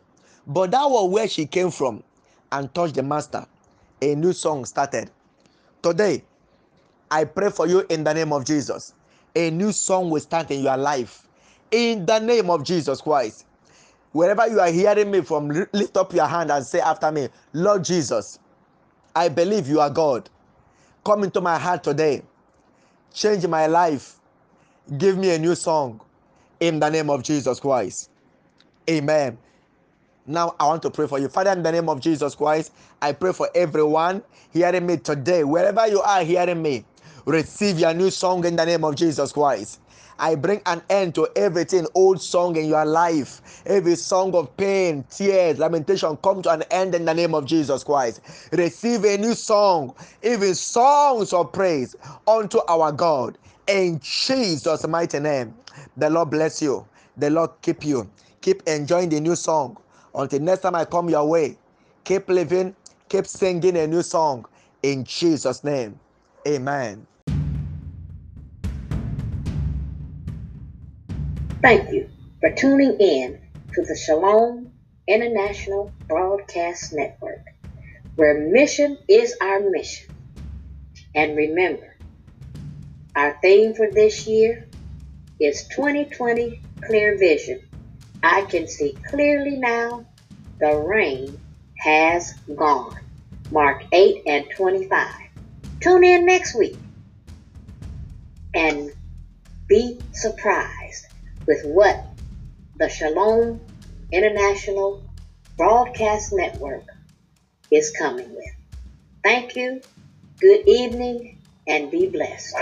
But 0.47 0.71
that 0.73 0.85
was 0.85 1.11
where 1.11 1.29
she 1.29 1.47
came 1.47 1.71
from 1.71 2.03
and 2.51 2.73
touched 2.75 2.95
the 2.95 3.03
master. 3.03 3.47
A 4.01 4.15
new 4.15 4.33
song 4.33 4.65
started. 4.65 5.11
Today, 5.83 6.25
I 7.11 7.25
pray 7.25 7.51
for 7.51 7.67
you 7.67 7.85
in 7.89 8.05
the 8.05 8.13
name 8.13 8.33
of 8.33 8.45
Jesus. 8.45 8.95
A 9.35 9.51
new 9.51 9.73
song 9.73 10.11
will 10.11 10.21
start 10.21 10.51
in 10.51 10.63
your 10.63 10.77
life. 10.77 11.27
In 11.71 12.05
the 12.05 12.19
name 12.19 12.51
of 12.51 12.65
Jesus 12.65 13.01
Christ. 13.01 13.47
Wherever 14.13 14.47
you 14.47 14.61
are 14.61 14.71
hearing 14.71 15.11
me 15.11 15.23
from, 15.23 15.49
lift 15.49 15.97
up 15.97 16.13
your 16.13 16.27
hand 16.27 16.51
and 16.51 16.65
say 16.65 16.81
after 16.81 17.11
me, 17.11 17.29
Lord 17.53 17.85
Jesus, 17.85 18.39
I 19.15 19.29
believe 19.29 19.69
you 19.69 19.81
are 19.81 19.91
God. 19.91 20.29
Come 21.05 21.25
into 21.25 21.41
my 21.41 21.59
heart 21.59 21.83
today. 21.83 22.23
Change 23.13 23.47
my 23.47 23.67
life. 23.67 24.17
Give 24.99 25.17
me 25.17 25.35
a 25.35 25.39
new 25.39 25.55
song 25.55 26.01
in 26.61 26.79
the 26.79 26.89
name 26.91 27.11
of 27.11 27.23
Jesus 27.23 27.59
Christ. 27.61 28.11
Amen. 28.89 29.39
Now 30.27 30.55
I 30.61 30.67
want 30.67 30.83
to 30.83 30.91
pray 30.91 31.07
for 31.07 31.19
you. 31.19 31.29
Father, 31.29 31.51
in 31.53 31.63
the 31.63 31.73
name 31.73 31.89
of 31.89 32.01
Jesus 32.01 32.35
Christ, 32.35 32.73
I 33.01 33.13
pray 33.13 33.33
for 33.33 33.49
everyone 33.55 34.23
hearing 34.53 34.87
me 34.87 34.97
today. 34.99 35.45
Wherever 35.45 35.87
you 35.89 36.01
are 36.01 36.23
hearing 36.23 36.63
me, 36.63 36.85
receive 37.27 37.79
your 37.79 37.93
new 37.95 38.11
song 38.11 38.45
in 38.45 38.57
the 38.57 38.65
name 38.65 38.85
of 38.85 38.95
Jesus 38.95 39.33
Christ. 39.33 39.81
I 40.19 40.37
bring 40.37 40.63
an 40.67 40.83
end 40.89 41.17
to 41.17 41.29
everything 41.35 41.87
old 41.95 42.23
song 42.23 42.57
in 42.57 42.67
your 42.67 42.85
life. 42.85 43.63
Every 43.67 43.97
song 43.97 44.35
of 44.37 44.57
pain, 44.57 45.05
tears, 45.11 45.59
lamentation 45.59 46.17
come 46.19 46.43
to 46.43 46.51
an 46.51 46.63
end 46.71 46.95
in 46.95 47.05
the 47.05 47.15
name 47.15 47.35
of 47.35 47.45
Jesus 47.47 47.83
Christ. 47.83 48.21
Receive 48.53 49.05
a 49.05 49.19
new 49.19 49.35
song, 49.35 49.95
even 50.23 50.55
songs 50.55 51.33
of 51.33 51.53
praise 51.53 51.97
unto 52.29 52.61
our 52.69 52.93
God. 52.93 53.39
In 53.67 53.99
Jesus' 54.01 54.87
mighty 54.87 55.19
name. 55.19 55.55
The 55.97 56.11
Lord 56.11 56.31
bless 56.31 56.63
you. 56.63 56.87
The 57.17 57.31
Lord 57.31 57.51
keep 57.63 57.85
you. 57.85 58.09
Keep 58.41 58.63
enjoying 58.69 59.09
the 59.09 59.21
new 59.21 59.35
song. 59.37 59.79
Until 60.15 60.41
next 60.41 60.61
time 60.61 60.75
I 60.75 60.85
come 60.85 61.09
your 61.09 61.27
way, 61.27 61.57
keep 62.05 62.29
living, 62.29 62.77
keep 63.09 63.27
singing 63.27 63.77
a 63.77 63.87
new 63.87 64.03
song. 64.03 64.47
In 64.83 65.05
Jesus' 65.05 65.65
name. 65.65 65.99
Amen. 66.47 67.07
Thank 71.63 71.93
you 71.93 72.09
for 72.41 72.51
tuning 72.53 72.97
in 72.99 73.41
to 73.75 73.83
the 73.83 73.97
Shalom 73.97 74.73
International 75.07 75.93
Broadcast 76.09 76.93
Network, 76.93 77.45
where 78.17 78.51
mission 78.51 78.99
is 79.09 79.37
our 79.41 79.61
mission. 79.71 80.13
And 81.15 81.37
remember, 81.37 81.97
our 83.15 83.39
theme 83.41 83.75
for 83.75 83.91
this 83.91 84.27
year 84.27 84.69
is 85.39 85.69
2020 85.69 86.61
Clear 86.85 87.17
Vision. 87.17 87.61
I 88.23 88.43
can 88.43 88.69
see 88.69 88.97
clearly 89.11 89.57
now, 89.57 90.07
the 90.61 90.77
rain 90.77 91.41
has 91.79 92.33
gone. 92.55 92.97
Mark 93.51 93.83
8 93.93 94.23
and 94.27 94.47
25. 94.57 95.09
Tune 95.81 96.05
in 96.05 96.25
next 96.25 96.55
week 96.55 96.77
and 98.55 98.91
be 99.69 99.99
surprised 100.13 101.07
with 101.47 101.63
what 101.65 102.05
the 102.79 102.89
Shalom 102.89 103.61
International 104.13 105.03
Broadcast 105.57 106.33
Network 106.33 106.85
is 107.71 107.93
coming 107.99 108.31
with. 108.35 108.55
Thank 109.25 109.57
you, 109.57 109.81
good 110.41 110.67
evening, 110.67 111.39
and 111.67 111.91
be 111.91 112.07
blessed. 112.09 112.55